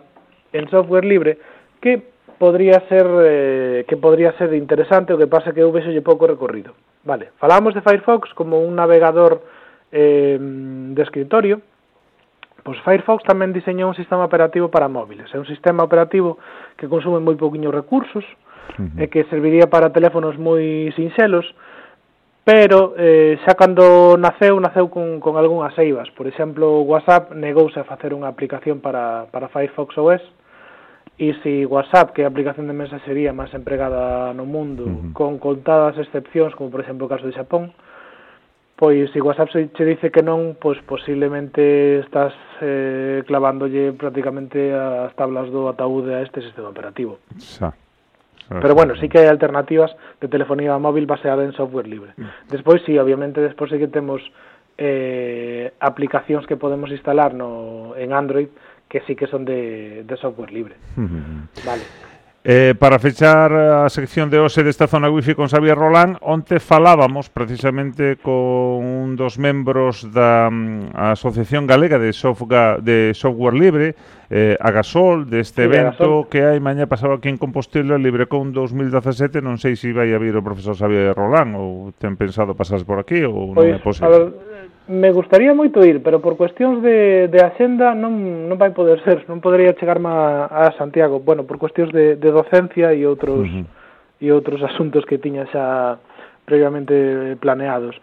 en 0.55 0.67
software 0.71 1.03
libre 1.03 1.39
que 1.83 1.99
podría 2.39 2.87
ser 2.87 3.07
eh, 3.23 3.79
que 3.87 3.99
podría 3.99 4.31
ser 4.39 4.55
interesante, 4.55 5.11
o 5.11 5.19
que 5.19 5.27
pasa 5.27 5.51
que 5.51 5.59
eu 5.59 5.75
vexolle 5.75 5.99
pouco 5.99 6.23
recorrido. 6.23 6.71
Vale, 7.09 7.33
falamos 7.41 7.73
de 7.73 7.81
Firefox 7.81 8.29
como 8.37 8.61
un 8.61 8.77
navegador 8.77 9.41
eh, 9.91 10.37
de 10.39 11.01
escritorio, 11.01 11.65
Pois 12.63 12.77
Firefox 12.85 13.23
tamén 13.23 13.55
diseñou 13.55 13.89
un 13.89 13.97
sistema 13.97 14.27
operativo 14.27 14.67
para 14.69 14.91
móviles. 14.91 15.31
É 15.33 15.39
un 15.39 15.47
sistema 15.47 15.81
operativo 15.81 16.37
que 16.77 16.91
consume 16.91 17.17
moi 17.17 17.33
pouquiños 17.33 17.73
recursos 17.73 18.21
uh 18.21 18.83
-huh. 18.83 19.01
e 19.01 19.07
que 19.07 19.25
serviría 19.31 19.71
para 19.71 19.89
teléfonos 19.89 20.35
moi 20.37 20.91
sinxelos, 20.93 21.47
pero 22.43 22.93
eh, 22.99 23.39
xa 23.47 23.55
cando 23.55 24.19
naceu, 24.19 24.59
naceu 24.59 24.91
con, 24.91 25.17
con 25.23 25.39
algunhas 25.39 25.73
eivas. 25.79 26.11
Por 26.13 26.27
exemplo, 26.27 26.83
WhatsApp 26.83 27.33
negouse 27.33 27.79
a 27.79 27.87
facer 27.87 28.11
unha 28.13 28.29
aplicación 28.29 28.83
para, 28.83 29.25
para 29.33 29.49
Firefox 29.49 29.95
OS, 29.97 30.21
E 31.19 31.35
se 31.43 31.67
WhatsApp, 31.67 32.15
que 32.15 32.23
é 32.23 32.25
a 32.25 32.31
aplicación 32.31 32.71
de 32.71 32.73
mensaxería 32.73 33.35
máis 33.35 33.51
empregada 33.51 34.31
no 34.31 34.47
mundo, 34.47 34.87
uh 34.87 34.89
-huh. 34.89 35.11
con 35.11 35.35
contadas 35.35 35.99
excepcións, 35.99 36.55
como 36.55 36.71
por 36.71 36.79
exemplo 36.79 37.05
o 37.05 37.11
caso 37.11 37.27
de 37.27 37.35
Xapón, 37.35 37.75
pois 38.79 39.11
se 39.11 39.19
WhatsApp 39.19 39.51
se 39.51 39.67
che 39.75 39.83
dice 39.83 40.07
que 40.15 40.23
non, 40.23 40.55
pois 40.55 40.79
posiblemente 40.87 41.99
estás 41.99 42.31
eh, 42.63 43.19
clavándolle 43.27 43.91
prácticamente 43.91 44.71
as 44.71 45.11
tablas 45.19 45.51
do 45.51 45.67
ataúde 45.67 46.15
a 46.15 46.23
este 46.23 46.39
sistema 46.39 46.71
operativo. 46.71 47.19
Xa. 47.35 47.75
Xa. 48.47 48.55
Pero 48.63 48.71
bueno, 48.71 48.95
sí 48.95 49.11
que 49.11 49.19
hai 49.19 49.27
alternativas 49.27 49.91
de 50.23 50.31
telefonía 50.31 50.79
móvil 50.79 51.03
baseada 51.03 51.43
en 51.43 51.51
software 51.51 51.91
libre. 51.91 52.15
Mm. 52.15 52.55
Despois 52.55 52.79
sí, 52.87 52.95
obviamente, 52.95 53.43
despois 53.43 53.67
sí 53.67 53.75
que 53.75 53.91
temos 53.91 54.23
eh, 54.79 55.75
aplicacións 55.83 56.47
que 56.47 56.55
podemos 56.55 56.87
instalar 56.87 57.35
no, 57.35 57.91
en 57.99 58.15
Android 58.15 58.47
que 58.89 59.01
sí 59.05 59.15
que 59.15 59.27
son 59.27 59.45
de, 59.45 60.03
de 60.03 60.17
software 60.17 60.51
libre. 60.51 60.75
Uh 60.97 61.01
-huh. 61.01 61.65
Vale. 61.65 61.83
Eh, 62.45 62.73
para 62.79 62.99
fechar 62.99 63.51
a 63.51 63.89
sección 63.89 64.29
de 64.29 64.39
OSE 64.39 64.63
desta 64.63 64.87
zona 64.87 65.11
wifi 65.11 65.35
con 65.35 65.51
Xavier 65.51 65.75
Rolán, 65.75 66.15
onte 66.23 66.63
falábamos 66.63 67.27
precisamente 67.27 68.15
con 68.15 68.79
un 68.79 69.19
dos 69.19 69.35
membros 69.35 70.07
da 70.15 70.47
mm, 70.47 70.95
Asociación 70.95 71.67
Galega 71.67 71.99
de 71.99 72.15
Softga, 72.15 72.79
de 72.79 73.11
Software 73.11 73.59
Libre, 73.59 73.93
eh, 74.31 74.55
Agasol, 74.55 75.27
deste 75.27 75.61
sí, 75.61 75.67
evento 75.67 76.23
Agasol. 76.23 76.31
que 76.31 76.47
hai 76.47 76.63
mañá 76.63 76.87
pasado 76.87 77.19
aquí 77.19 77.27
en 77.27 77.35
Compostela, 77.35 77.99
Librecon 77.99 78.55
2017, 78.55 79.43
non 79.43 79.59
sei 79.59 79.75
se 79.75 79.91
vai 79.91 80.07
a 80.15 80.17
vir 80.17 80.31
o 80.31 80.41
profesor 80.41 80.79
Xavier 80.79 81.11
Rolán 81.11 81.59
ou 81.59 81.91
ten 81.99 82.15
pensado 82.15 82.55
pasar 82.55 82.79
por 82.87 83.03
aquí 83.03 83.19
ou 83.27 83.51
non 83.51 83.61
pois, 83.67 83.75
é 83.75 83.83
posible. 83.83 84.07
A 84.07 84.15
ver, 84.15 84.27
Me 84.89 85.13
gustaría 85.13 85.53
moito 85.53 85.85
ir, 85.85 86.01
pero 86.01 86.17
por 86.17 86.33
cuestións 86.33 86.81
de, 86.81 87.29
de 87.29 87.39
axenda 87.45 87.93
non, 87.93 88.49
non 88.49 88.57
vai 88.57 88.73
poder 88.73 88.97
ser, 89.05 89.21
non 89.29 89.37
podería 89.37 89.77
chegarme 89.77 90.09
a, 90.09 90.49
a 90.49 90.73
Santiago, 90.81 91.21
bueno, 91.21 91.45
por 91.45 91.61
cuestións 91.61 91.93
de, 91.93 92.17
de 92.17 92.29
docencia 92.33 92.89
e 92.89 93.05
outros 93.05 93.45
uh 93.45 93.61
-huh. 93.61 93.65
e 94.17 94.33
outros 94.33 94.57
asuntos 94.65 95.05
que 95.05 95.21
tiña 95.21 95.45
xa 95.53 96.01
previamente 96.41 97.37
planeados. 97.37 97.93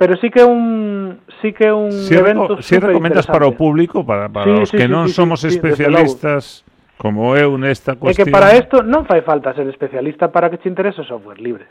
Pero 0.00 0.16
sí 0.16 0.32
que 0.32 0.40
un 0.40 1.20
sí 1.44 1.52
que 1.52 1.68
un 1.68 1.92
si 1.92 2.16
evento 2.16 2.56
re, 2.56 2.64
Si 2.64 2.80
recomendas 2.80 3.28
para 3.28 3.44
o 3.44 3.52
público, 3.52 4.00
para, 4.00 4.32
para 4.32 4.48
sí, 4.48 4.62
os 4.64 4.68
sí, 4.72 4.80
que 4.80 4.88
sí, 4.88 4.92
non 4.96 5.12
sí, 5.12 5.20
somos 5.20 5.44
sí, 5.44 5.52
especialistas 5.52 6.64
como 6.96 7.36
eu 7.36 7.60
nesta 7.60 8.00
cuestión. 8.00 8.16
É 8.16 8.24
que 8.24 8.32
para 8.32 8.56
isto 8.56 8.80
non 8.80 9.04
fai 9.04 9.20
falta 9.20 9.52
ser 9.52 9.68
especialista 9.68 10.32
para 10.32 10.48
que 10.48 10.56
te 10.56 10.72
interese 10.72 11.04
o 11.04 11.06
software 11.08 11.36
libre. 11.36 11.68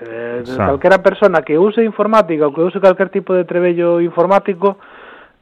Eh, 0.00 0.42
Xa. 0.46 0.66
calquera 0.66 1.02
persona 1.02 1.42
que 1.42 1.58
use 1.58 1.82
informática 1.82 2.46
ou 2.46 2.54
que 2.54 2.62
use 2.62 2.78
calquer 2.78 3.10
tipo 3.10 3.34
de 3.34 3.42
trebello 3.42 3.98
informático 3.98 4.78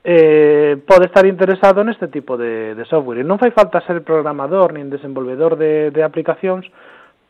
eh, 0.01 0.81
pode 0.89 1.13
estar 1.13 1.29
interesado 1.29 1.85
neste 1.85 2.09
tipo 2.09 2.41
de, 2.41 2.73
de 2.73 2.85
software. 2.89 3.21
E 3.21 3.29
non 3.29 3.37
fai 3.37 3.53
falta 3.53 3.85
ser 3.85 4.01
programador 4.01 4.73
nin 4.73 4.89
desenvolvedor 4.89 5.61
de, 5.61 5.93
de 5.93 6.01
aplicacións 6.01 6.65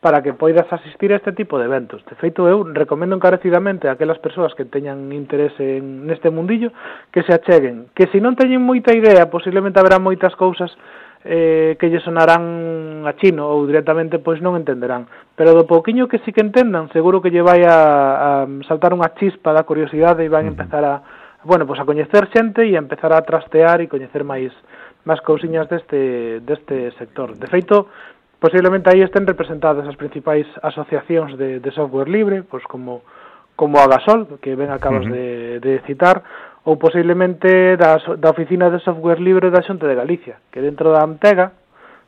para 0.01 0.23
que 0.23 0.33
poidas 0.33 0.65
asistir 0.71 1.13
a 1.13 1.19
este 1.19 1.35
tipo 1.35 1.59
de 1.59 1.67
eventos. 1.67 2.01
De 2.09 2.15
feito, 2.15 2.47
eu 2.47 2.63
recomendo 2.63 3.13
encarecidamente 3.13 3.85
a 3.85 3.93
aquelas 3.93 4.17
persoas 4.17 4.55
que 4.55 4.65
teñan 4.65 5.11
interese 5.13 5.83
neste 5.83 6.31
mundillo 6.31 6.73
que 7.11 7.21
se 7.27 7.35
acheguen. 7.35 7.91
Que 7.93 8.07
se 8.07 8.23
non 8.23 8.33
teñen 8.33 8.65
moita 8.65 8.95
idea, 8.95 9.29
posiblemente 9.29 9.77
haberá 9.77 9.99
moitas 9.99 10.33
cousas 10.33 10.73
eh, 11.23 11.77
que 11.77 11.89
lle 11.89 12.01
sonarán 12.01 13.05
a 13.05 13.13
chino 13.13 13.45
ou 13.45 13.65
directamente 13.69 14.17
pois 14.17 14.41
non 14.41 14.57
entenderán. 14.57 15.05
Pero 15.37 15.53
do 15.53 15.69
pouquiño 15.69 16.09
que 16.09 16.21
sí 16.25 16.33
que 16.33 16.41
entendan, 16.41 16.89
seguro 16.89 17.21
que 17.21 17.29
lle 17.29 17.45
vai 17.45 17.61
a, 17.65 17.77
a 17.77 18.29
saltar 18.65 18.93
unha 18.93 19.13
chispa 19.17 19.53
da 19.53 19.65
curiosidade 19.65 20.25
e 20.25 20.33
van 20.33 20.49
a 20.49 20.53
empezar 20.53 20.83
a 20.85 20.93
bueno, 21.43 21.65
pois 21.65 21.81
a 21.81 21.85
coñecer 21.89 22.29
xente 22.29 22.65
e 22.65 22.77
a 22.77 22.83
empezar 22.83 23.13
a 23.13 23.25
trastear 23.25 23.81
e 23.81 23.89
coñecer 23.89 24.25
máis 24.25 24.53
máis 25.05 25.21
cousiñas 25.21 25.69
deste 25.69 26.41
deste 26.41 26.93
sector. 26.97 27.37
De 27.37 27.49
feito, 27.49 27.89
posiblemente 28.41 28.89
aí 28.89 29.01
estén 29.05 29.25
representadas 29.25 29.85
as 29.85 29.97
principais 29.97 30.45
asociacións 30.61 31.37
de, 31.37 31.61
de 31.61 31.71
software 31.73 32.09
libre, 32.09 32.41
pois 32.45 32.65
como 32.65 33.05
como 33.61 33.77
a 33.77 33.85
Gasol, 33.85 34.41
que 34.41 34.57
ben 34.57 34.73
acabas 34.73 35.05
uh 35.05 35.09
-huh. 35.09 35.13
de, 35.13 35.25
de 35.61 35.73
citar, 35.85 36.25
ou 36.63 36.77
posiblemente 36.77 37.77
da, 37.77 37.97
da 37.97 38.29
Oficina 38.29 38.69
de 38.69 38.79
Software 38.85 39.19
Libre 39.19 39.49
da 39.49 39.65
Xunta 39.65 39.89
de 39.89 39.97
Galicia, 39.97 40.37
que 40.53 40.61
dentro 40.61 40.93
da 40.93 41.01
Antega 41.01 41.57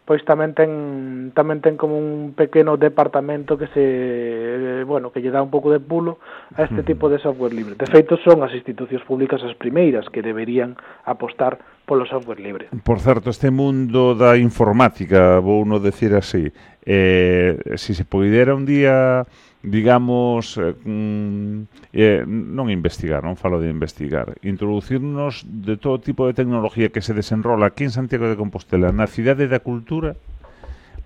pois 0.04 0.20
tamén 0.28 0.52
ten 0.52 1.32
tamén 1.32 1.64
ten 1.64 1.80
como 1.80 1.96
un 1.96 2.36
pequeno 2.36 2.76
departamento 2.76 3.56
que 3.56 3.72
se 3.72 3.80
eh, 3.80 4.84
bueno, 4.84 5.16
que 5.16 5.24
lle 5.24 5.32
dá 5.32 5.40
un 5.40 5.48
pouco 5.48 5.72
de 5.72 5.80
pulo 5.80 6.20
a 6.60 6.68
este 6.68 6.84
tipo 6.84 7.08
de 7.08 7.24
software 7.24 7.56
libre. 7.56 7.80
De 7.80 7.88
feito 7.88 8.20
son 8.20 8.44
as 8.44 8.52
institucións 8.52 9.08
públicas 9.08 9.40
as 9.48 9.56
primeiras 9.56 10.12
que 10.12 10.20
deberían 10.20 10.76
apostar 11.08 11.56
polo 11.88 12.04
software 12.04 12.44
libre. 12.44 12.68
Por 12.84 13.00
certo, 13.00 13.32
este 13.32 13.48
mundo 13.48 14.12
da 14.12 14.36
informática, 14.36 15.40
vou 15.40 15.64
no 15.64 15.80
decir 15.80 16.12
así, 16.20 16.52
eh, 16.84 17.56
se 17.80 17.96
se 17.96 18.04
poidera 18.04 18.60
un 18.60 18.68
día 18.68 19.24
digamos, 19.64 20.58
eh, 20.58 20.76
mm, 20.76 21.62
eh, 21.96 22.24
non 22.28 22.68
investigar, 22.68 23.24
non 23.24 23.40
falo 23.40 23.64
de 23.64 23.72
investigar, 23.72 24.36
introducirnos 24.44 25.48
de 25.48 25.80
todo 25.80 26.04
tipo 26.04 26.28
de 26.28 26.36
tecnología 26.36 26.92
que 26.92 27.00
se 27.00 27.16
desenrola 27.16 27.72
aquí 27.72 27.88
en 27.88 27.96
Santiago 27.96 28.28
de 28.28 28.36
Compostela, 28.36 28.92
na 28.92 29.08
cidade 29.08 29.48
da 29.48 29.64
cultura, 29.64 30.20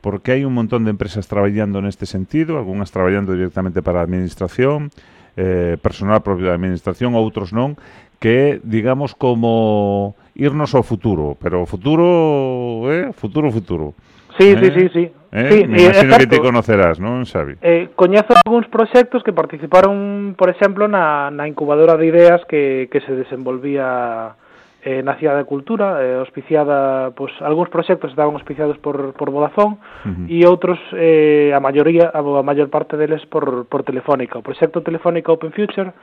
porque 0.02 0.34
hai 0.34 0.41
un 0.41 0.58
montón 0.58 0.89
de 0.89 0.91
empresas 0.91 1.30
traballando 1.30 1.86
neste 1.86 2.10
sentido, 2.10 2.58
algunhas 2.58 2.89
traballando 2.89 3.38
directamente 3.38 3.86
para 3.86 4.02
a 4.02 4.08
administración, 4.10 4.89
eh, 5.38 5.78
personal 5.78 6.26
propio 6.26 6.50
da 6.50 6.58
administración, 6.58 7.13
outros 7.13 7.54
non, 7.54 7.78
que 8.17 8.58
digamos 8.65 9.13
como 9.13 10.17
irnos 10.34 10.74
ao 10.74 10.82
futuro, 10.82 11.38
pero 11.38 11.62
o 11.62 11.70
futuro, 11.70 12.89
eh, 12.89 13.13
futuro, 13.13 13.54
futuro. 13.54 13.93
Sí, 14.41 14.50
eh? 14.50 14.58
sí, 14.58 14.67
sí, 14.74 14.86
sí. 14.89 15.04
Eh? 15.38 15.50
Sí, 15.52 15.67
Me 15.67 15.78
eh, 15.78 15.86
imagino 15.86 16.15
eh, 16.15 16.17
que 16.17 16.28
ti 16.28 16.39
conocerás, 16.41 16.97
non, 16.97 17.21
Xavi? 17.21 17.62
Eh, 17.62 17.93
coñezo 17.93 18.34
algúns 18.34 18.65
proxectos 18.73 19.21
que 19.21 19.38
participaron, 19.38 20.34
por 20.34 20.50
exemplo, 20.50 20.89
na, 20.89 21.30
na 21.30 21.45
incubadora 21.45 21.93
de 21.93 22.10
ideas 22.10 22.41
que, 22.50 22.89
que 22.89 23.06
se 23.06 23.13
desenvolvía 23.13 24.34
eh, 24.82 25.06
na 25.06 25.13
Cidade 25.21 25.45
da 25.45 25.45
Cultura, 25.45 26.02
eh, 26.02 26.17
auspiciada, 26.17 27.13
pois, 27.13 27.30
algúns 27.45 27.69
proxectos 27.69 28.10
estaban 28.10 28.34
auspiciados 28.34 28.82
por, 28.82 29.13
por 29.13 29.30
Vodafone 29.30 29.78
uh 29.78 30.10
-huh. 30.10 30.26
e 30.26 30.41
outros, 30.50 30.82
eh, 30.97 31.54
a 31.54 31.62
maioría, 31.62 32.10
a, 32.10 32.21
a 32.26 32.41
maior 32.41 32.73
parte 32.73 32.97
deles 32.97 33.21
por, 33.30 33.69
por 33.69 33.86
Telefónica. 33.86 34.41
O 34.41 34.45
proxecto 34.45 34.82
Telefónica 34.82 35.30
Open 35.30 35.54
Future 35.54 35.93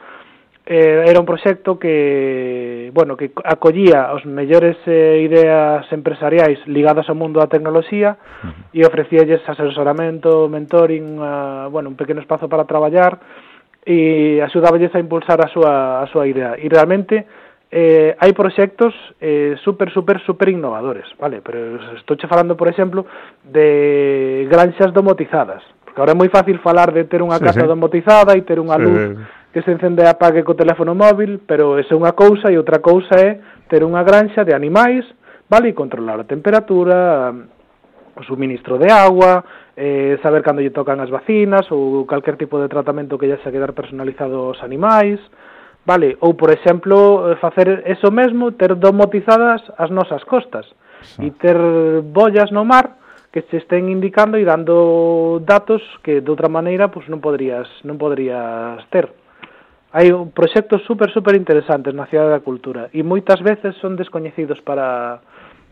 eh, 0.66 1.05
era 1.07 1.20
un 1.20 1.27
proxecto 1.27 1.79
que, 1.79 2.90
bueno, 2.94 3.16
que 3.16 3.33
acollía 3.44 4.09
as 4.09 4.24
mellores 4.24 4.77
eh, 4.88 5.20
ideas 5.20 5.85
empresariais 5.92 6.57
ligadas 6.64 7.05
ao 7.12 7.18
mundo 7.18 7.37
da 7.37 7.53
tecnoloxía 7.53 8.16
e 8.72 8.81
ofrecíalles 8.81 9.44
asesoramento, 9.44 10.48
mentoring, 10.48 11.20
a, 11.20 11.68
bueno, 11.68 11.92
un 11.92 11.96
pequeno 12.00 12.24
espazo 12.24 12.48
para 12.48 12.64
traballar 12.64 13.20
e 13.85 14.40
axudáballes 14.40 14.88
a 14.96 15.03
impulsar 15.05 15.44
a 15.44 15.53
súa, 15.53 16.00
a 16.00 16.07
súa 16.09 16.24
idea. 16.24 16.57
E 16.57 16.64
realmente 16.72 17.29
eh, 17.68 18.16
hai 18.16 18.33
proxectos 18.33 18.96
eh, 19.20 19.61
super, 19.61 19.92
super, 19.92 20.16
super 20.24 20.48
innovadores, 20.48 21.05
vale? 21.20 21.44
Pero 21.44 21.77
estou 21.92 22.16
che 22.16 22.24
falando, 22.24 22.57
por 22.57 22.72
exemplo, 22.72 23.05
de 23.44 24.48
granxas 24.48 24.96
domotizadas, 24.96 25.61
porque 25.85 26.00
agora 26.00 26.16
é 26.16 26.20
moi 26.24 26.33
fácil 26.33 26.57
falar 26.64 26.88
de 26.88 27.05
ter 27.05 27.20
unha 27.20 27.37
sí, 27.37 27.44
casa 27.44 27.68
sí. 27.68 27.68
domotizada 27.68 28.33
e 28.33 28.40
ter 28.48 28.57
unha 28.57 28.81
luz... 28.81 29.12
Sí, 29.12 29.20
sí 29.20 29.43
que 29.54 29.62
se 29.62 29.70
encende 29.70 30.02
e 30.02 30.10
apague 30.10 30.42
co 30.42 30.58
teléfono 30.58 30.98
móvil, 30.98 31.38
pero 31.46 31.78
esa 31.78 31.94
é 31.94 31.96
unha 31.96 32.18
cousa 32.18 32.50
e 32.50 32.58
outra 32.58 32.82
cousa 32.82 33.14
é 33.14 33.38
ter 33.70 33.86
unha 33.86 34.02
granxa 34.02 34.42
de 34.42 34.50
animais, 34.50 35.06
vale, 35.46 35.70
e 35.70 35.78
controlar 35.78 36.18
a 36.18 36.26
temperatura, 36.26 37.30
o 38.18 38.22
suministro 38.26 38.82
de 38.82 38.90
agua, 38.90 39.46
eh, 39.78 40.18
saber 40.26 40.42
cando 40.42 40.58
lle 40.58 40.74
tocan 40.74 40.98
as 40.98 41.06
vacinas 41.06 41.70
ou 41.70 42.02
calquer 42.02 42.34
tipo 42.34 42.58
de 42.58 42.66
tratamento 42.66 43.14
que 43.14 43.30
lle 43.30 43.38
xa 43.46 43.54
quedar 43.54 43.78
personalizado 43.78 44.50
aos 44.50 44.58
animais, 44.66 45.22
vale, 45.86 46.18
ou 46.18 46.34
por 46.34 46.50
exemplo, 46.50 47.38
facer 47.38 47.86
eso 47.86 48.10
mesmo, 48.10 48.58
ter 48.58 48.74
domotizadas 48.74 49.62
as 49.78 49.94
nosas 49.94 50.26
costas 50.26 50.66
e 51.22 51.30
ter 51.30 51.54
bollas 52.02 52.50
no 52.50 52.66
mar, 52.66 52.98
que 53.30 53.46
se 53.54 53.62
estén 53.62 53.86
indicando 53.86 54.34
e 54.34 54.42
dando 54.42 55.38
datos 55.46 55.82
que 56.02 56.18
de 56.18 56.30
outra 56.30 56.50
maneira 56.50 56.90
pois 56.90 57.06
non 57.06 57.22
poderías 57.22 57.70
non 57.86 58.02
poderías 58.02 58.82
ter 58.90 59.14
hai 59.94 60.11
un 60.11 60.35
proxectos 60.35 60.83
super 60.83 61.07
super 61.14 61.38
interesantes 61.38 61.94
na 61.94 62.11
Cidade 62.11 62.35
da 62.35 62.42
Cultura 62.42 62.90
e 62.90 63.07
moitas 63.07 63.38
veces 63.38 63.78
son 63.78 63.94
descoñecidos 63.94 64.59
para 64.66 65.22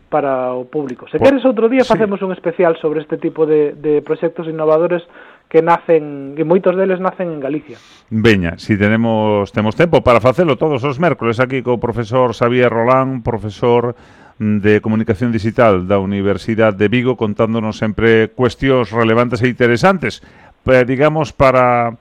para 0.07 0.53
o 0.53 0.69
público. 0.69 1.09
Se 1.09 1.17
queres 1.17 1.43
outro 1.43 1.67
día 1.67 1.83
facemos 1.83 2.21
sí. 2.21 2.25
un 2.25 2.31
especial 2.31 2.77
sobre 2.79 3.01
este 3.01 3.17
tipo 3.19 3.43
de, 3.49 3.73
de 3.73 3.99
proxectos 4.05 4.45
innovadores 4.47 5.01
que 5.49 5.59
nacen, 5.59 6.37
que 6.37 6.47
moitos 6.47 6.77
deles 6.77 7.03
nacen 7.03 7.33
en 7.33 7.41
Galicia. 7.43 7.81
Veña, 8.13 8.55
si 8.61 8.79
tenemos 8.79 9.51
temos 9.51 9.75
tempo 9.75 10.05
para 10.05 10.23
facelo 10.23 10.55
todos 10.55 10.85
os 10.87 11.01
mércoles 11.03 11.43
aquí 11.43 11.59
co 11.59 11.81
profesor 11.81 12.31
Xavier 12.31 12.71
Rolán, 12.71 13.27
profesor 13.27 13.97
de 14.39 14.79
Comunicación 14.79 15.35
Digital 15.35 15.83
da 15.83 15.99
Universidade 15.99 16.79
de 16.79 16.87
Vigo 16.87 17.19
contándonos 17.19 17.75
sempre 17.75 18.31
cuestións 18.31 18.87
relevantes 18.93 19.43
e 19.43 19.51
interesantes, 19.51 20.23
eh, 20.69 20.85
digamos, 20.87 21.35
para 21.35 21.99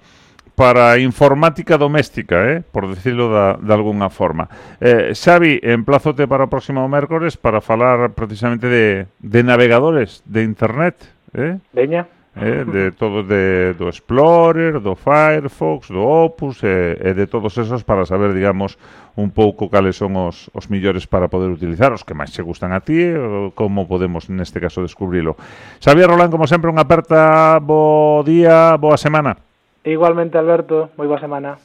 para 0.55 0.99
informática 0.99 1.79
doméstica, 1.79 2.37
eh? 2.51 2.63
por 2.63 2.89
decirlo 2.89 3.33
da, 3.33 3.57
de 3.57 3.73
algunha 3.73 4.11
forma. 4.11 4.49
Eh, 4.81 5.13
Xavi, 5.17 5.61
emplazote 5.63 6.29
para 6.29 6.45
o 6.45 6.53
próximo 6.53 6.85
mércores 6.89 7.37
para 7.41 7.65
falar 7.65 8.13
precisamente 8.13 8.69
de, 8.69 9.07
de 9.19 9.41
navegadores 9.43 10.21
de 10.29 10.45
internet. 10.45 10.97
Eh? 11.33 11.57
Veña. 11.73 12.07
Eh, 12.35 12.65
de 12.65 12.93
todos 12.93 13.29
de, 13.29 13.75
do 13.77 13.93
Explorer, 13.93 14.81
do 14.81 14.97
Firefox, 14.97 15.89
do 15.89 16.01
Opus 16.01 16.65
e, 16.65 16.97
eh, 16.97 17.11
e 17.11 17.13
de 17.13 17.29
todos 17.29 17.53
esos 17.61 17.85
para 17.85 18.09
saber, 18.09 18.33
digamos, 18.33 18.81
un 19.21 19.37
pouco 19.37 19.69
cales 19.69 20.01
son 20.01 20.17
os, 20.17 20.49
os 20.57 20.73
millores 20.73 21.05
para 21.05 21.29
poder 21.29 21.53
utilizar, 21.53 21.93
os 21.93 22.09
que 22.09 22.17
máis 22.17 22.33
se 22.33 22.41
gustan 22.41 22.73
a 22.73 22.81
ti 22.81 23.13
ou 23.13 23.53
como 23.53 23.85
podemos 23.85 24.33
neste 24.33 24.65
caso 24.65 24.81
descubrilo. 24.81 25.37
Xavier 25.85 26.09
Rolán, 26.09 26.33
como 26.33 26.49
sempre, 26.49 26.73
unha 26.73 26.89
aperta 26.89 27.61
bo 27.61 28.25
día, 28.25 28.81
boa 28.81 28.97
semana. 28.97 29.52
Igualmente 29.85 30.39
Alberto, 30.39 30.91
moi 30.97 31.07
boa 31.11 31.19
semana. 31.19 31.59